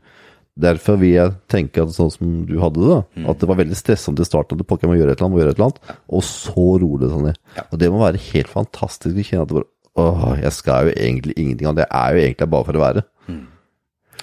Derfor 0.62 0.98
vil 1.04 1.14
jeg 1.16 1.36
tenke 1.52 1.84
at 1.84 1.94
sånn 1.96 2.12
som 2.16 2.32
du 2.48 2.56
hadde 2.64 2.80
det, 2.80 2.98
mm. 3.20 3.28
at 3.32 3.44
det 3.44 3.52
var 3.52 3.60
veldig 3.60 3.78
stressende 3.80 4.24
i 4.24 4.32
starten. 4.32 4.64
At 4.64 4.72
pokker 4.72 4.88
må 4.88 4.96
gjøre 4.96 5.16
et 5.16 5.20
eller 5.20 5.28
annet, 5.28 5.36
må 5.36 5.44
gjøre 5.44 5.56
et 5.56 5.60
eller 5.60 5.70
annet, 5.70 5.94
og 6.08 6.26
så 6.28 6.66
roer 6.82 7.04
det 7.04 7.12
seg 7.12 7.28
ned. 7.28 7.40
Ja. 7.60 7.68
Og 7.68 7.84
det 7.84 7.92
må 7.92 8.02
være 8.04 8.26
helt 8.32 8.52
fantastisk 8.52 9.20
å 9.20 9.28
kjenne 9.28 9.46
at 9.48 9.52
det 9.52 9.60
bare 9.60 9.72
Åh, 10.00 10.38
jeg 10.40 10.56
skal 10.56 10.88
jo 10.88 10.92
egentlig 10.96 11.34
ingenting 11.36 11.68
av 11.68 11.76
det. 11.76 11.86
er 11.92 12.14
jo 12.16 12.22
egentlig 12.22 12.46
bare 12.54 12.64
for 12.64 12.78
å 12.80 12.84
være. 12.86 13.02
Mm. 13.28 13.42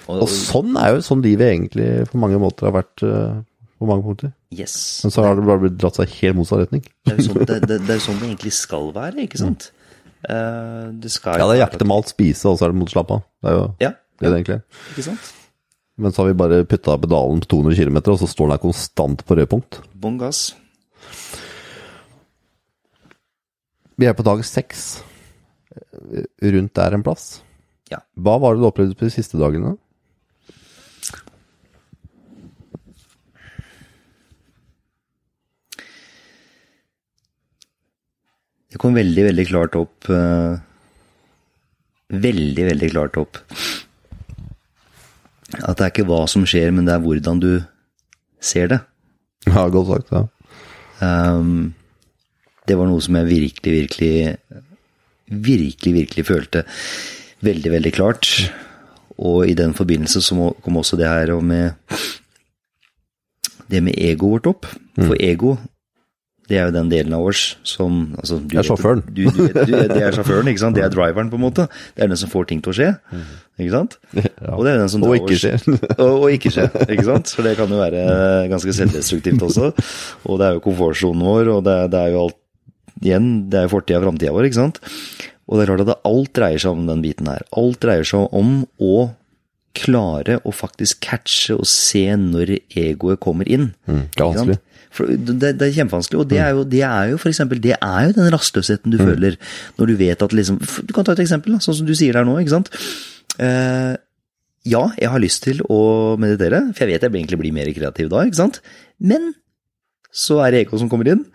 Og, 0.09 0.15
og, 0.15 0.31
sånn 0.33 0.77
er 0.81 0.95
jo 0.95 1.03
sånn 1.05 1.21
livet 1.21 1.51
egentlig 1.51 1.89
på 2.09 2.21
mange 2.21 2.39
måter 2.41 2.65
har 2.65 2.73
vært 2.79 3.03
uh, 3.05 3.35
på 3.79 3.87
mange 3.87 4.03
punkter. 4.03 4.31
Yes. 4.51 4.75
Men 5.05 5.13
så 5.15 5.23
har 5.23 5.37
det 5.37 5.47
bare 5.47 5.63
blitt 5.63 5.79
dratt 5.79 5.99
seg 5.99 6.11
helt 6.19 6.37
motsatt 6.39 6.63
retning. 6.65 6.83
Det 7.07 7.13
er 7.13 7.19
jo 7.21 7.27
sånn 7.29 7.41
det, 7.41 7.59
det, 7.63 7.77
det, 7.87 7.95
er 7.95 8.03
sånn 8.03 8.19
det 8.19 8.27
egentlig 8.27 8.53
skal 8.57 8.89
være, 8.95 9.25
ikke 9.25 9.41
sant? 9.41 9.69
Mm. 9.71 9.75
Uh, 10.19 10.85
det 10.99 11.11
skal 11.13 11.39
ja, 11.39 11.45
det 11.47 11.55
er 11.55 11.61
jakte, 11.63 11.87
malt, 11.87 12.09
spise, 12.11 12.43
og 12.49 12.59
så 12.59 12.67
er 12.67 12.73
det 12.73 12.81
mot 12.81 12.91
slappe 12.91 13.15
av. 13.15 13.27
Det 13.39 13.51
er 13.51 13.55
jo 13.55 13.67
ja, 13.85 13.91
det 14.19 14.25
det 14.25 14.33
egentlig 14.33 14.57
er. 14.57 14.63
Ikke 14.91 15.05
sant? 15.07 15.29
Men 15.99 16.15
så 16.15 16.21
har 16.21 16.29
vi 16.29 16.39
bare 16.39 16.63
putta 16.67 16.95
pedalen 16.99 17.43
på 17.43 17.51
200 17.55 17.79
km, 17.79 17.99
og 18.01 18.19
så 18.21 18.27
står 18.27 18.47
den 18.47 18.55
der 18.55 18.63
konstant 18.63 19.23
på 19.27 19.35
rødpunkt. 19.39 19.81
Bånn 19.99 20.19
gass. 20.19 20.49
Vi 23.99 24.07
er 24.07 24.15
på 24.15 24.23
dag 24.23 24.43
seks. 24.47 25.01
Rundt 26.39 26.75
der 26.79 26.95
en 26.95 27.03
plass. 27.03 27.41
Ja. 27.91 27.99
Hva 28.15 28.37
var 28.39 28.55
det 28.55 28.63
du 28.63 28.69
opplevde 28.69 28.95
på 28.95 29.07
de 29.07 29.11
siste 29.11 29.39
dagene? 29.39 29.75
Det 38.69 38.79
kom 38.81 38.97
veldig, 38.97 39.23
veldig 39.31 39.45
klart 39.49 39.77
opp 39.79 40.09
eh, 40.13 40.59
Veldig, 42.09 42.65
veldig 42.71 42.89
klart 42.93 43.17
opp 43.21 43.39
at 45.57 45.79
det 45.79 45.85
er 45.85 45.91
ikke 45.91 46.07
hva 46.09 46.23
som 46.29 46.45
skjer, 46.45 46.69
men 46.69 46.85
det 46.85 46.93
er 46.93 47.01
hvordan 47.03 47.39
du 47.41 47.51
ser 48.37 48.69
det. 48.69 48.79
Ja, 49.49 49.65
godt 49.73 49.89
sagt. 49.89 50.11
ja. 50.13 50.25
Um, 51.01 51.73
det 52.69 52.77
var 52.77 52.89
noe 52.89 53.01
som 53.01 53.17
jeg 53.17 53.29
virkelig, 53.29 53.75
virkelig 53.81 54.13
Virkelig, 55.29 55.91
virkelig 55.93 56.25
følte 56.25 56.63
veldig, 57.45 57.71
veldig 57.71 57.91
klart. 57.93 58.25
Og 59.21 59.45
i 59.45 59.53
den 59.53 59.75
forbindelse 59.77 60.23
så 60.25 60.47
kom 60.63 60.79
også 60.81 60.97
det 60.97 61.05
her 61.05 61.35
med 61.41 61.77
Det 63.69 63.83
med 63.83 63.93
egoet 63.93 64.31
vårt 64.31 64.47
opp. 64.49 64.65
For 64.97 65.13
ego, 65.21 65.57
det 66.49 66.57
er 66.57 66.69
jo 66.69 66.73
den 66.73 66.89
delen 66.89 67.13
av 67.13 67.27
oss 67.29 67.43
som 67.67 67.99
altså, 68.17 68.39
du 68.41 68.55
Det 68.55 68.61
er 68.63 68.67
sjåføren. 68.67 69.03
Du, 69.05 69.21
du, 69.29 69.43
det 69.69 70.01
er 70.01 70.15
sjåføren, 70.17 70.49
ikke 70.49 70.63
sant. 70.63 70.77
Det 70.79 70.83
er 70.85 70.89
driveren, 70.93 71.29
på 71.29 71.37
en 71.37 71.43
måte. 71.43 71.67
Det 71.93 72.05
er 72.05 72.09
den 72.09 72.19
som 72.19 72.31
får 72.31 72.49
ting 72.49 72.63
til 72.65 72.73
å 72.73 72.77
skje. 72.79 72.89
Ikke 73.59 73.73
sant? 73.75 73.97
Og 74.15 74.63
det 74.65 74.73
er 74.73 74.81
den 74.81 74.89
som 74.89 75.05
Og 75.05 75.15
ikke 75.19 75.37
skjer. 75.37 75.61
og, 76.03 76.25
og 76.25 76.27
ikke 76.33 76.51
skje, 76.55 76.65
ikke 76.87 77.05
sant? 77.05 77.33
For 77.37 77.45
det 77.45 77.53
kan 77.59 77.69
jo 77.69 77.81
være 77.81 78.03
ganske 78.49 78.75
selvdestruktivt 78.81 79.45
også. 79.45 79.71
Og 80.25 80.41
det 80.41 80.47
er 80.47 80.57
jo 80.57 80.65
komfortsonen 80.65 81.25
vår, 81.29 81.53
og 81.57 81.65
det, 81.69 81.77
det 81.93 82.05
er 82.05 82.15
jo 82.15 82.27
alt 82.27 82.39
Igjen, 82.99 83.27
det 83.47 83.55
er 83.55 83.63
jo 83.63 83.69
fortida 83.71 84.01
og 84.01 84.09
framtida 84.09 84.31
vår, 84.35 84.49
ikke 84.49 84.57
sant? 84.57 84.81
Og 85.47 85.55
det 85.55 85.63
er 85.63 85.69
klart 85.69 85.85
at 85.85 86.01
alt 86.09 86.31
dreier 86.35 86.59
seg 86.59 86.75
om 86.75 86.81
den 86.89 86.99
biten 87.05 87.29
her. 87.31 87.45
Alt 87.55 87.79
dreier 87.85 88.03
seg 88.03 88.25
om 88.35 88.49
å 88.83 88.95
klare 89.77 90.39
å 90.43 90.51
faktisk 90.51 90.99
catche 91.05 91.55
og 91.55 91.67
se 91.69 92.03
når 92.19 92.57
egoet 92.77 93.21
kommer 93.23 93.47
inn. 93.47 93.69
Mm, 93.87 94.01
det 94.11 94.19
er 94.19 94.27
vanskelig. 94.33 94.59
For 94.95 95.09
det, 95.09 95.53
det 95.59 95.67
er 95.67 95.75
kjempevanskelig, 95.75 96.19
og 96.23 96.29
det 96.31 96.39
er 96.41 96.53
jo, 96.57 96.65
det 96.65 96.81
er 96.85 97.11
jo 97.11 97.21
for 97.21 97.29
eksempel, 97.31 97.61
det 97.61 97.75
er 97.77 98.07
jo 98.07 98.15
den 98.17 98.31
rastløsheten 98.33 98.93
du 98.93 98.97
føler 98.97 99.37
når 99.77 99.91
du 99.91 99.95
vet 99.99 100.23
at 100.25 100.33
liksom 100.33 100.57
Du 100.87 100.93
kan 100.95 101.05
ta 101.05 101.13
et 101.13 101.21
eksempel, 101.23 101.59
sånn 101.61 101.77
som 101.81 101.89
du 101.89 101.93
sier 101.97 102.17
der 102.17 102.25
nå, 102.27 102.39
ikke 102.41 102.55
sant. 102.55 102.71
Eh, 103.37 103.93
ja, 104.69 104.83
jeg 104.99 105.11
har 105.13 105.21
lyst 105.23 105.45
til 105.45 105.61
å 105.71 105.81
meditere, 106.21 106.63
for 106.73 106.85
jeg 106.85 106.97
vet 106.97 107.05
jeg 107.05 107.13
egentlig 107.13 107.41
blir 107.41 107.55
mer 107.55 107.69
kreativ 107.75 108.09
da, 108.11 108.25
ikke 108.25 108.41
sant. 108.41 108.61
Men 108.99 109.33
så 110.09 110.41
er 110.43 110.53
det 110.53 110.65
ego 110.65 110.79
som 110.81 110.89
kommer 110.91 111.09
inn, 111.11 111.25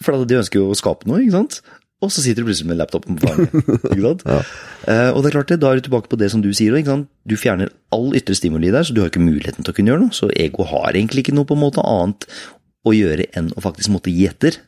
for 0.00 0.24
de 0.28 0.38
ønsker 0.40 0.60
jo 0.60 0.70
å 0.70 0.78
skape 0.78 1.08
noe, 1.08 1.22
ikke 1.24 1.38
sant. 1.38 1.60
Og 2.00 2.08
så 2.08 2.22
sitter 2.24 2.40
du 2.40 2.48
plutselig 2.48 2.70
med 2.70 2.78
laptopen 2.80 3.18
på 3.20 3.28
fanget. 3.28 3.56
ikke 3.92 4.04
sant? 4.06 4.22
Eh, 4.88 5.10
og 5.12 5.20
det 5.20 5.28
er 5.28 5.34
klart 5.34 5.50
det, 5.52 5.58
da 5.60 5.68
er 5.68 5.80
du 5.80 5.84
tilbake 5.84 6.08
på 6.08 6.16
det 6.20 6.30
som 6.32 6.40
du 6.40 6.48
sier. 6.56 6.72
Ikke 6.78 6.94
sant? 6.94 7.10
Du 7.28 7.36
fjerner 7.36 7.68
all 7.92 8.08
ytre 8.16 8.36
stimuli 8.38 8.70
der, 8.72 8.86
så 8.88 8.96
du 8.96 9.02
har 9.02 9.10
ikke 9.12 9.20
muligheten 9.20 9.66
til 9.66 9.74
å 9.74 9.76
kunne 9.76 9.92
gjøre 9.92 10.06
noe. 10.06 10.16
Så 10.16 10.30
ego 10.32 10.64
har 10.70 10.94
egentlig 10.94 11.26
ikke 11.26 11.36
noe 11.36 11.48
på 11.48 11.58
en 11.58 11.60
måte 11.66 11.84
annet 11.84 12.24
å 12.86 12.94
gjøre 12.96 13.28
enn 13.36 13.52
å 13.56 13.62
faktisk 13.64 13.92
måtte 13.92 14.12
gi 14.12 14.26
etter. 14.30 14.58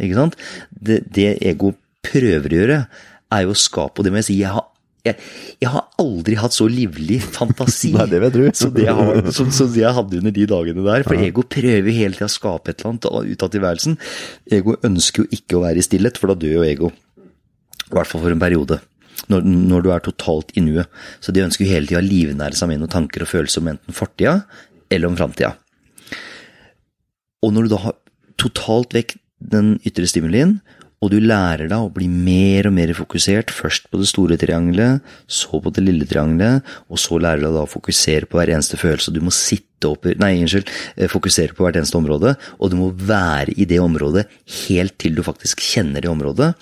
Ikke 0.00 0.16
sant? 0.16 0.36
Det, 0.70 1.02
det 1.12 1.34
ego 1.44 1.74
prøver 2.04 2.52
å 2.52 2.60
gjøre, 2.62 2.82
er 3.30 3.46
jo 3.46 3.54
å 3.54 3.58
skape, 3.58 4.00
og 4.00 4.06
det 4.06 4.12
må 4.12 4.20
jeg 4.22 4.28
si, 4.30 4.36
jeg 4.40 4.52
har, 4.54 4.64
jeg, 5.06 5.16
jeg 5.62 5.70
har 5.72 5.84
aldri 6.02 6.36
hatt 6.40 6.56
så 6.56 6.66
livlig 6.70 7.20
fantasi 7.36 7.92
Nei, 7.94 8.06
det 8.10 8.50
som 8.58 8.72
det 8.74 8.88
har, 8.88 9.20
som, 9.36 9.52
som 9.54 9.70
det 9.72 9.84
jeg 9.84 9.96
hadde 9.96 10.20
under 10.20 10.34
de 10.36 10.48
dagene 10.50 10.86
der. 10.86 11.06
For 11.06 11.20
ego 11.20 11.44
prøver 11.46 11.96
hele 11.96 12.16
tida 12.16 12.28
å 12.28 12.32
skape 12.32 12.72
et 12.72 12.82
eller 12.82 12.96
annet 12.96 13.34
ut 13.34 13.46
av 13.46 13.52
tilværelsen. 13.54 13.98
Ego 14.58 14.76
ønsker 14.86 15.24
jo 15.24 15.38
ikke 15.38 15.58
å 15.58 15.64
være 15.66 15.82
i 15.82 15.86
stillhet, 15.86 16.20
for 16.20 16.32
da 16.32 16.38
dør 16.40 16.60
jo 16.60 16.66
ego. 16.66 16.92
I 17.90 17.96
hvert 17.96 18.10
fall 18.10 18.24
for 18.24 18.34
en 18.34 18.42
periode. 18.42 18.80
Når, 19.30 19.44
når 19.44 19.82
du 19.84 19.90
er 19.94 20.02
totalt 20.02 20.52
i 20.58 20.62
nuet. 20.64 20.88
Så 21.22 21.32
de 21.34 21.42
ønsker 21.44 21.66
jo 21.66 21.70
hele 21.74 21.86
tida 21.86 22.00
å 22.00 22.06
livnære 22.06 22.56
seg 22.58 22.70
med 22.70 22.80
noen 22.80 22.92
tanker 22.92 23.22
og 23.22 23.30
følelser 23.30 23.62
om 23.62 23.68
enten 23.74 23.94
fortida 23.94 24.40
eller 24.90 25.10
om 25.10 25.18
framtida. 25.18 25.52
Og 27.44 27.54
når 27.54 27.66
du 27.66 27.74
da 27.74 27.80
har 27.86 27.98
totalt 28.40 28.94
vekk 28.96 29.16
den 29.40 29.74
ytre 29.88 30.08
stimulien, 30.08 30.58
og 31.00 31.08
du 31.14 31.16
lærer 31.16 31.70
deg 31.70 31.80
å 31.80 31.92
bli 31.92 32.06
mer 32.12 32.66
og 32.68 32.74
mer 32.76 32.90
fokusert, 32.96 33.52
først 33.56 33.86
på 33.88 34.00
det 34.02 34.08
store 34.10 34.36
triangelet, 34.40 35.00
så 35.24 35.60
på 35.64 35.72
det 35.72 35.84
lille 35.86 36.04
triangelet, 36.08 36.66
og 36.92 37.00
så 37.00 37.16
lærer 37.16 37.40
du 37.40 37.46
deg 37.46 37.56
da 37.56 37.62
å 37.64 37.70
fokusere 37.72 38.28
på 38.28 38.36
hver 38.36 38.52
eneste 38.52 38.76
følelse. 38.80 39.14
Du 39.14 39.22
må 39.24 39.32
sitte 39.32 39.88
opp 39.88 40.04
Nei, 40.20 40.34
unnskyld. 40.42 40.68
eh, 40.96 41.08
Fokusere 41.08 41.56
på 41.56 41.64
hvert 41.64 41.78
eneste 41.80 41.96
område, 41.96 42.34
og 42.60 42.68
du 42.68 42.76
må 42.76 42.90
være 42.92 43.56
i 43.56 43.64
det 43.64 43.80
området 43.80 44.26
helt 44.66 44.98
til 45.00 45.16
du 45.16 45.24
faktisk 45.24 45.64
kjenner 45.64 46.04
det 46.04 46.12
området. 46.12 46.52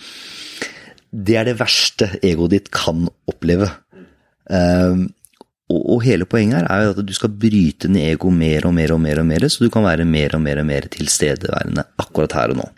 Det 1.10 1.34
er 1.40 1.50
det 1.50 1.58
verste 1.58 2.12
egoet 2.22 2.54
ditt 2.54 2.70
kan 2.70 3.08
oppleve. 3.26 3.72
Um, 4.46 5.08
og, 5.68 6.00
hele 6.00 6.24
poenget 6.24 6.62
her 6.62 6.68
er 6.72 6.86
jo 6.86 6.92
at 6.94 7.04
du 7.04 7.12
skal 7.12 7.32
bryte 7.32 7.90
ned 7.92 8.14
ego 8.14 8.30
mer 8.32 8.64
og 8.68 8.72
mer 8.72 8.94
og 8.94 9.00
mer, 9.04 9.20
og 9.20 9.26
mer, 9.28 9.44
så 9.52 9.64
du 9.64 9.70
kan 9.72 9.84
være 9.84 10.06
mer 10.08 10.36
og 10.38 10.40
mer 10.40 10.62
og 10.62 10.68
mer 10.68 10.88
tilstedeværende 10.92 11.84
akkurat 12.00 12.36
her 12.38 12.54
og 12.54 12.62
nå. 12.62 12.68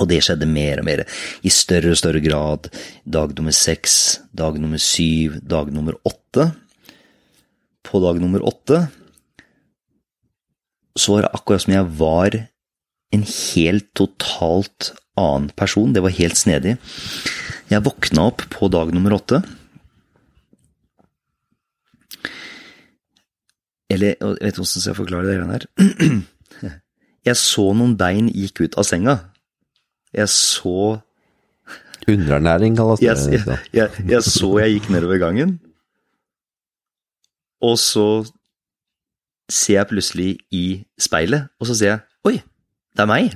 Og 0.00 0.08
det 0.10 0.22
skjedde 0.24 0.48
mer 0.50 0.80
og 0.80 0.88
mer, 0.88 1.04
i 1.44 1.52
større 1.52 1.92
og 1.92 2.00
større 2.00 2.22
grad. 2.24 2.70
Dag 3.04 3.34
nummer 3.36 3.54
seks, 3.54 4.22
dag 4.34 4.56
nummer 4.58 4.80
syv, 4.80 5.36
dag 5.44 5.68
nummer 5.74 5.98
åtte. 6.08 6.48
På 7.84 8.00
dag 8.02 8.18
nummer 8.22 8.42
åtte 8.42 8.86
så 10.94 11.16
var 11.16 11.26
det 11.26 11.34
akkurat 11.34 11.64
som 11.64 11.74
jeg 11.74 11.90
var 11.98 12.36
en 13.14 13.24
helt 13.26 13.86
totalt 13.98 14.92
annen 15.18 15.50
person. 15.58 15.92
Det 15.94 16.02
var 16.02 16.14
helt 16.14 16.38
snedig. 16.38 16.76
Jeg 17.70 17.84
våkna 17.86 18.28
opp 18.30 18.44
på 18.50 18.70
dag 18.72 18.92
nummer 18.94 19.16
åtte. 19.18 19.42
Eller 23.94 24.14
jeg 24.14 24.30
vet 24.34 24.52
ikke 24.52 24.62
hvordan 24.62 24.78
jeg 24.78 24.84
skal 24.84 24.96
forklare 24.98 25.28
det 25.28 25.36
greiene 25.38 25.58
her. 25.58 26.22
Jeg 27.24 27.38
så 27.40 27.62
noen 27.72 27.94
bein 27.96 28.26
gikk 28.28 28.60
ut 28.66 28.74
av 28.76 28.84
senga. 28.84 29.14
Jeg 30.12 30.28
så 30.28 30.98
Underernæring 32.04 32.74
kalles 32.76 33.00
det. 33.00 33.06
jeg, 33.08 33.40
jeg, 33.48 33.60
jeg, 33.72 34.08
jeg 34.10 34.22
så 34.26 34.50
jeg 34.60 34.74
gikk 34.74 34.90
nedover 34.92 35.16
gangen, 35.22 35.54
og 37.64 37.78
så 37.80 38.04
ser 39.48 39.78
jeg 39.78 39.88
plutselig 39.88 40.28
i 40.52 40.84
speilet, 41.00 41.48
og 41.56 41.70
så 41.70 41.78
ser 41.78 41.90
jeg 41.94 42.02
Oi, 42.28 42.34
det 42.92 43.06
er 43.06 43.08
meg! 43.08 43.32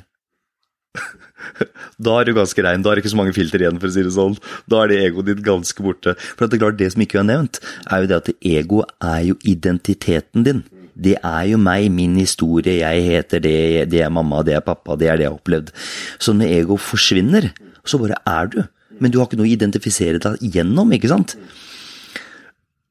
Da 2.08 2.16
er 2.20 2.28
du 2.28 2.34
ganske 2.36 2.64
rein. 2.64 2.84
Da 2.84 2.92
er 2.92 2.98
det 2.98 3.04
ikke 3.04 3.14
så 3.14 3.20
mange 3.20 3.36
filter 3.36 3.62
igjen, 3.62 3.78
for 3.82 3.90
å 3.90 3.94
si 3.94 4.04
det 4.06 4.14
sånn. 4.14 4.38
Da 4.70 4.82
er 4.82 4.92
det 4.92 4.98
egoet 5.06 5.30
ditt 5.30 5.44
ganske 5.46 5.84
borte. 5.84 6.14
For 6.30 6.46
at 6.46 6.52
det 6.52 6.58
er 6.58 6.64
klart, 6.64 6.80
det 6.80 6.90
som 6.94 7.04
ikke 7.04 7.22
er 7.22 7.28
nevnt, 7.30 7.60
er 7.86 8.02
jo 8.02 8.10
det 8.10 8.18
at 8.18 8.32
ego 8.52 8.82
er 9.04 9.22
jo 9.30 9.38
identiteten 9.48 10.46
din. 10.46 10.64
Det 10.98 11.14
er 11.22 11.44
jo 11.52 11.60
meg, 11.62 11.86
min 11.94 12.16
historie, 12.18 12.80
jeg 12.80 13.04
heter 13.06 13.42
det, 13.42 13.58
det 13.92 14.02
er 14.02 14.10
mamma, 14.10 14.42
det 14.46 14.56
er 14.58 14.64
pappa, 14.66 14.96
det 14.98 15.06
er 15.06 15.20
det 15.20 15.28
jeg 15.28 15.30
har 15.30 15.38
opplevd. 15.38 15.70
Så 16.18 16.34
når 16.34 16.54
ego 16.56 16.78
forsvinner, 16.82 17.52
så 17.86 18.00
bare 18.02 18.18
er 18.26 18.50
du. 18.50 18.60
Men 18.98 19.14
du 19.14 19.20
har 19.20 19.28
ikke 19.28 19.38
noe 19.38 19.46
å 19.46 19.52
identifisere 19.52 20.18
deg 20.22 20.42
gjennom, 20.58 20.90
ikke 20.96 21.10
sant? 21.12 21.36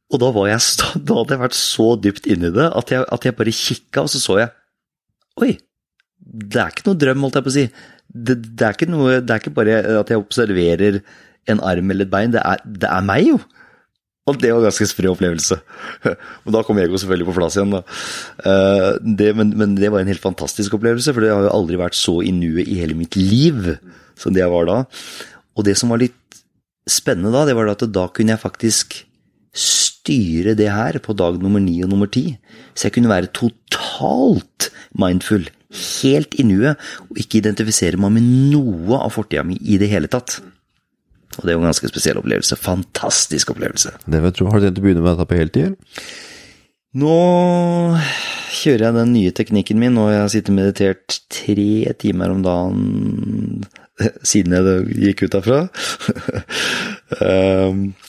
Og 0.08 0.22
da, 0.24 0.32
jeg, 0.48 0.63
da 1.08 1.20
hadde 1.20 1.36
jeg 1.36 1.43
vært 1.43 1.60
så 1.60 1.89
dypt 2.00 2.30
inni 2.32 2.54
det 2.56 2.70
at 2.80 2.93
jeg, 2.93 3.04
at 3.12 3.28
jeg 3.28 3.36
bare 3.38 3.56
kikka, 3.60 4.06
og 4.06 4.13
så 4.13 4.24
så 4.24 4.39
jeg 4.43 4.54
Oi, 5.38 5.52
det 6.17 6.58
er 6.58 6.72
ikke 6.74 6.88
noe 6.88 6.98
drøm, 6.98 7.26
holdt 7.28 7.36
jeg 7.38 7.46
på 7.46 7.52
å 7.52 7.54
si. 7.54 7.63
Det, 8.26 8.38
det, 8.48 8.64
er 8.66 8.76
ikke 8.76 8.90
noe, 8.90 9.20
det 9.22 9.34
er 9.34 9.44
ikke 9.44 9.56
bare 9.58 9.78
at 10.02 10.12
jeg 10.14 10.22
observerer 10.22 11.02
en 11.48 11.62
arm 11.64 11.94
eller 11.94 12.08
et 12.08 12.12
bein, 12.12 12.34
det 12.34 12.42
er, 12.44 12.64
det 12.66 12.90
er 12.90 13.06
meg, 13.06 13.30
jo. 13.30 13.40
Og 14.28 14.36
det 14.42 14.50
var 14.52 14.60
en 14.60 14.68
ganske 14.68 14.90
sprø 14.90 15.14
opplevelse. 15.14 15.56
Og 16.46 16.52
da 16.52 16.62
kom 16.68 16.80
ego 16.82 17.00
selvfølgelig 17.00 17.30
på 17.30 17.36
plass 17.38 17.56
igjen. 17.56 17.78
Eh, 17.80 18.90
Det, 19.00 19.30
men, 19.40 19.54
men 19.56 19.78
det 19.80 19.92
var 19.94 20.04
en 20.04 20.12
helt 20.12 20.24
fantastisk 20.24 20.76
opplevelse, 20.76 21.14
for 21.16 21.24
det 21.24 21.32
har 21.32 21.48
jo 21.48 21.54
aldri 21.56 21.80
vært 21.80 21.96
så 21.96 22.20
i 22.26 22.34
nuet 22.36 22.68
i 22.68 22.82
hele 22.82 22.98
mitt 23.00 23.16
liv 23.16 23.78
som 24.20 24.36
det 24.36 24.44
jeg 24.44 24.52
var 24.52 24.68
da. 24.68 24.82
Og 25.56 25.68
det 25.68 25.78
som 25.80 25.94
var 25.94 26.02
litt 26.04 26.42
spennende 26.88 27.32
da, 27.32 27.46
det 27.48 27.56
var 27.56 27.72
at 27.72 27.86
da 27.94 28.08
kunne 28.12 28.36
jeg 28.36 28.44
faktisk 28.44 28.98
styre 29.58 30.54
det 30.60 30.70
her 30.70 31.00
på 31.04 31.16
dag 31.18 31.40
nummer 31.42 31.64
ni 31.64 31.80
og 31.86 31.92
nummer 31.92 32.10
ti. 32.12 32.36
Så 32.76 32.88
jeg 32.88 32.98
kunne 32.98 33.12
være 33.12 33.32
totalt 33.36 34.70
mindful, 34.98 35.48
helt 35.74 36.38
i 36.40 36.46
nuet, 36.48 36.80
og 37.08 37.20
ikke 37.20 37.42
identifisere 37.42 38.00
meg 38.00 38.16
med 38.18 38.30
noe 38.54 39.02
av 39.02 39.14
fortida 39.16 39.44
mi 39.48 39.58
i 39.62 39.80
det 39.82 39.90
hele 39.92 40.10
tatt. 40.12 40.40
Og 41.38 41.44
det 41.44 41.52
er 41.52 41.58
jo 41.58 41.62
en 41.62 41.70
ganske 41.70 41.92
spesiell 41.92 42.20
opplevelse. 42.22 42.58
Fantastisk 42.58 43.52
opplevelse. 43.54 43.94
Det 44.08 44.22
vet 44.24 44.40
du. 44.40 44.48
Har 44.48 44.62
du 44.62 44.68
tenkt 44.68 44.82
å 44.82 44.86
begynne 44.86 45.04
med 45.04 45.14
dette 45.14 45.30
på 45.30 45.38
heltid? 45.38 45.76
Nå 46.98 47.18
kjører 48.58 48.88
jeg 48.88 48.96
den 48.96 49.14
nye 49.14 49.34
teknikken 49.36 49.82
min, 49.82 50.00
og 50.02 50.10
jeg 50.10 50.24
har 50.24 50.32
sittet 50.34 50.54
og 50.54 50.58
meditert 50.58 51.20
tre 51.30 51.94
timer 52.02 52.34
om 52.34 52.42
dagen 52.46 53.68
siden 54.32 54.56
jeg 54.58 54.98
gikk 55.12 55.28
ut 55.28 55.38
derfra. 55.38 55.62
Um, 57.22 57.90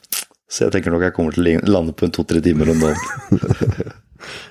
Så 0.49 0.64
jeg 0.64 0.79
tenker 0.79 0.94
nok 0.94 1.05
jeg 1.05 1.14
kommer 1.16 1.35
til 1.37 1.44
å 1.51 1.59
lande 1.68 1.92
på 1.92 2.07
en 2.07 2.14
to-tre 2.14 2.40
timer 2.44 2.73
om 2.73 2.87
dagen. 2.87 3.90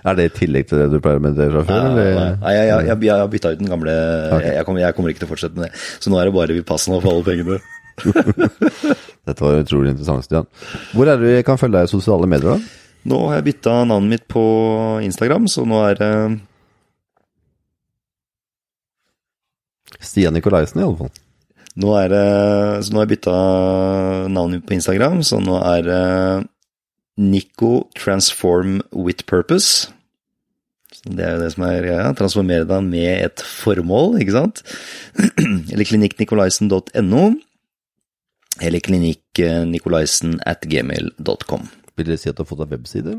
Er 0.07 0.17
det 0.17 0.27
i 0.29 0.33
tillegg 0.41 0.69
til 0.69 0.81
det 0.81 0.87
du 0.93 0.99
pleier 1.03 1.21
å 1.21 1.23
meditere 1.23 1.53
fra 1.53 1.63
før? 1.67 1.87
Nei, 1.87 2.05
eller? 2.05 2.37
nei, 2.41 2.53
jeg, 2.55 2.67
jeg, 2.69 2.87
jeg, 2.89 2.99
jeg 3.09 3.21
har 3.23 3.31
bytta 3.33 3.53
ut 3.53 3.61
den 3.61 3.71
gamle 3.71 3.95
jeg, 3.95 4.53
jeg, 4.57 4.65
kommer, 4.67 4.83
jeg 4.83 4.97
kommer 4.97 5.13
ikke 5.13 5.23
til 5.23 5.29
å 5.29 5.33
fortsette 5.33 5.59
med 5.59 5.67
det. 5.67 5.85
Så 6.03 6.13
nå 6.13 6.19
er 6.21 6.29
det 6.29 6.35
bare 6.37 6.57
Vipassana 6.57 6.99
for 7.03 7.13
alle 7.13 7.27
pengene. 7.27 7.59
Dette 9.27 9.43
var 9.43 9.61
utrolig 9.61 9.93
interessant, 9.93 10.27
Stian. 10.27 10.49
Hvor 10.93 11.09
er 11.09 11.17
det 11.19 11.31
vi 11.31 11.45
kan 11.47 11.59
følge 11.59 11.79
deg 11.79 11.89
i 11.89 11.93
sosiale 11.95 12.29
medier, 12.29 12.57
da? 12.57 12.83
Nå 13.07 13.21
har 13.29 13.39
jeg 13.39 13.47
bytta 13.51 13.77
navnet 13.87 14.17
mitt 14.17 14.25
på 14.31 14.43
Instagram, 15.05 15.47
så 15.51 15.63
nå 15.67 15.79
er 15.87 16.01
det 16.01 16.11
Stian 20.03 20.35
Nikolaisen, 20.35 20.81
i 20.81 20.85
alle 20.85 20.99
fall. 20.99 21.15
Nå 21.77 21.93
er 21.99 22.09
det 22.09 22.27
Så 22.85 22.93
nå 22.93 23.01
har 23.01 23.07
jeg 23.07 23.13
bytta 23.15 23.37
navnet 24.33 24.59
mitt 24.59 24.67
på 24.69 24.77
Instagram, 24.77 25.21
så 25.25 25.39
nå 25.43 25.59
er 25.61 25.85
det 25.87 26.03
Nico 27.17 27.89
Transform 27.97 28.81
with 28.93 29.25
Purpose. 29.25 29.89
Så 30.93 31.11
det 31.13 31.25
er 31.25 31.35
jo 31.35 31.41
det 31.43 31.51
som 31.53 31.65
er 31.67 31.81
greia. 31.83 32.13
Transformere 32.17 32.67
deg 32.69 32.85
med 32.87 33.09
et 33.25 33.43
formål, 33.43 34.19
ikke 34.21 34.35
sant? 34.37 34.63
Eller 35.73 35.85
klinikknikolaisen.no. 35.89 37.23
Eller 38.61 38.85
klinikknikolaisen 38.85 40.39
at 40.45 40.65
gmail.com. 40.69 41.67
Vil 41.97 42.13
det 42.13 42.21
si 42.21 42.29
at 42.29 42.37
du 42.37 42.45
har 42.45 42.49
fått 42.49 42.63
deg 42.63 42.77
webside? 42.77 43.17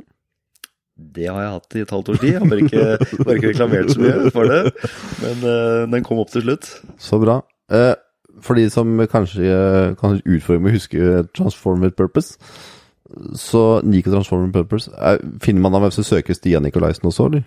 Det 0.99 1.29
har 1.31 1.45
jeg 1.45 1.55
hatt 1.55 1.77
i 1.79 1.83
et 1.85 1.95
halvt 1.95 2.09
års 2.11 2.21
tid. 2.23 2.33
Jeg 2.33 2.43
har 2.43 2.51
bare 2.51 2.65
ikke, 2.67 3.23
bare 3.23 3.37
ikke 3.37 3.53
reklamert 3.53 3.93
så 3.93 4.03
mye 4.03 4.33
for 4.35 4.51
det. 4.51 4.89
Men 5.23 5.45
uh, 5.47 5.85
den 5.93 6.07
kom 6.07 6.23
opp 6.23 6.33
til 6.35 6.43
slutt. 6.43 6.71
Så 6.99 7.21
bra. 7.23 7.39
Uh, 7.71 7.95
for 8.43 8.59
de 8.59 8.67
som 8.71 8.99
kanskje 9.11 9.47
uh, 9.47 9.95
kan 9.99 10.19
utfordre 10.19 10.65
med 10.65 10.73
å 10.73 10.79
huske 10.79 11.23
Transform 11.39 11.87
with 11.87 11.95
Purpose, 11.99 12.35
så 13.35 13.81
Nico 13.89 14.11
Transformer 14.13 14.53
Purpose 14.53 14.91
er, 14.93 15.21
Finner 15.41 15.65
man 15.65 15.73
ham 15.73 15.87
hvis 15.87 15.97
du 15.97 16.05
søker 16.05 16.37
Stian 16.37 16.63
Nikolaisen 16.67 17.09
også, 17.09 17.31
eller? 17.31 17.45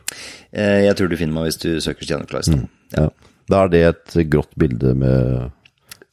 Uh, 0.49 0.79
jeg 0.87 0.95
tror 0.97 1.11
du 1.11 1.17
finner 1.19 1.37
meg 1.37 1.49
hvis 1.49 1.61
du 1.61 1.69
søker 1.83 2.07
Stian 2.07 2.23
Nikolaisen. 2.23 2.63
Mm, 2.63 2.95
ja. 2.97 3.07
Da 3.51 3.65
er 3.65 3.73
det 3.73 3.81
et 3.89 4.15
grått 4.31 4.53
bilde 4.59 4.95
med 4.97 5.51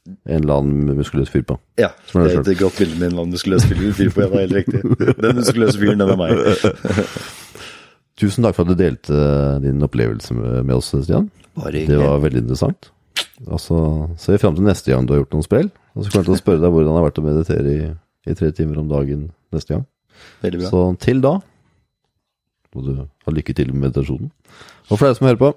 en 0.09 0.41
eller 0.41 0.61
annen 0.61 0.97
muskuløs 0.97 1.31
fyr 1.33 1.45
på. 1.49 1.59
Ja, 1.81 1.91
det 2.13 2.31
er 2.33 2.41
et 2.41 2.61
grått 2.61 2.79
bilde 2.81 2.97
med 2.97 3.09
en 3.09 3.13
eller 3.13 3.25
annen 3.25 3.37
muskuløs 3.37 3.67
fyr 3.69 4.13
på. 4.15 4.25
Ja, 4.25 4.29
det 4.29 4.39
er 4.39 4.47
helt 4.47 4.57
riktig. 4.59 5.17
Den 5.23 5.41
muskuløse 5.41 5.81
fyren, 5.81 6.01
den 6.03 6.13
er 6.15 6.21
meg. 6.21 6.33
Tusen 8.21 8.45
takk 8.45 8.57
for 8.57 8.67
at 8.67 8.73
du 8.73 8.81
delte 8.81 9.19
din 9.63 9.85
opplevelse 9.85 10.35
med 10.35 10.75
oss, 10.75 10.91
Stian. 10.93 11.29
Bare 11.59 11.85
det 11.87 11.99
var 12.01 12.21
veldig 12.25 12.45
interessant. 12.47 12.91
Og 13.47 13.61
så 13.63 13.79
ser 14.19 14.35
vi 14.35 14.43
fram 14.43 14.57
til 14.57 14.67
neste 14.67 14.91
gang 14.91 15.07
du 15.07 15.15
har 15.15 15.23
gjort 15.23 15.37
noen 15.37 15.47
sprell. 15.47 15.69
Og 15.95 16.05
så 16.05 16.11
kommer 16.11 16.25
jeg 16.25 16.31
til 16.31 16.37
å 16.37 16.43
spørre 16.43 16.63
deg 16.65 16.75
hvordan 16.75 16.93
det 16.93 16.99
har 16.99 17.09
vært 17.09 17.21
å 17.21 17.27
meditere 17.27 17.75
i, 17.75 17.91
i 18.31 18.37
tre 18.39 18.51
timer 18.55 18.81
om 18.83 18.91
dagen 18.91 19.29
neste 19.55 19.77
gang. 19.77 19.87
Veldig 20.43 20.61
bra. 20.63 20.71
Så 20.73 20.83
til 21.05 21.23
da 21.25 21.37
må 22.75 22.85
du 22.85 22.93
ha 23.01 23.33
lykke 23.33 23.55
til 23.57 23.73
med 23.73 23.89
meditasjonen. 23.89 24.31
Og 24.89 24.97
for 24.97 25.07
deg 25.09 25.19
som 25.19 25.29
hører 25.29 25.41
på, 25.41 25.53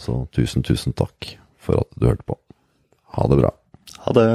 så 0.00 0.16
tusen, 0.36 0.64
tusen 0.66 0.94
takk 0.96 1.34
for 1.60 1.82
at 1.82 1.98
du 1.98 2.06
hørte 2.08 2.26
på. 2.28 2.38
Ha 3.16 3.26
det 3.30 3.40
bra. 3.42 3.50
Ha 4.06 4.14
det. 4.16 4.26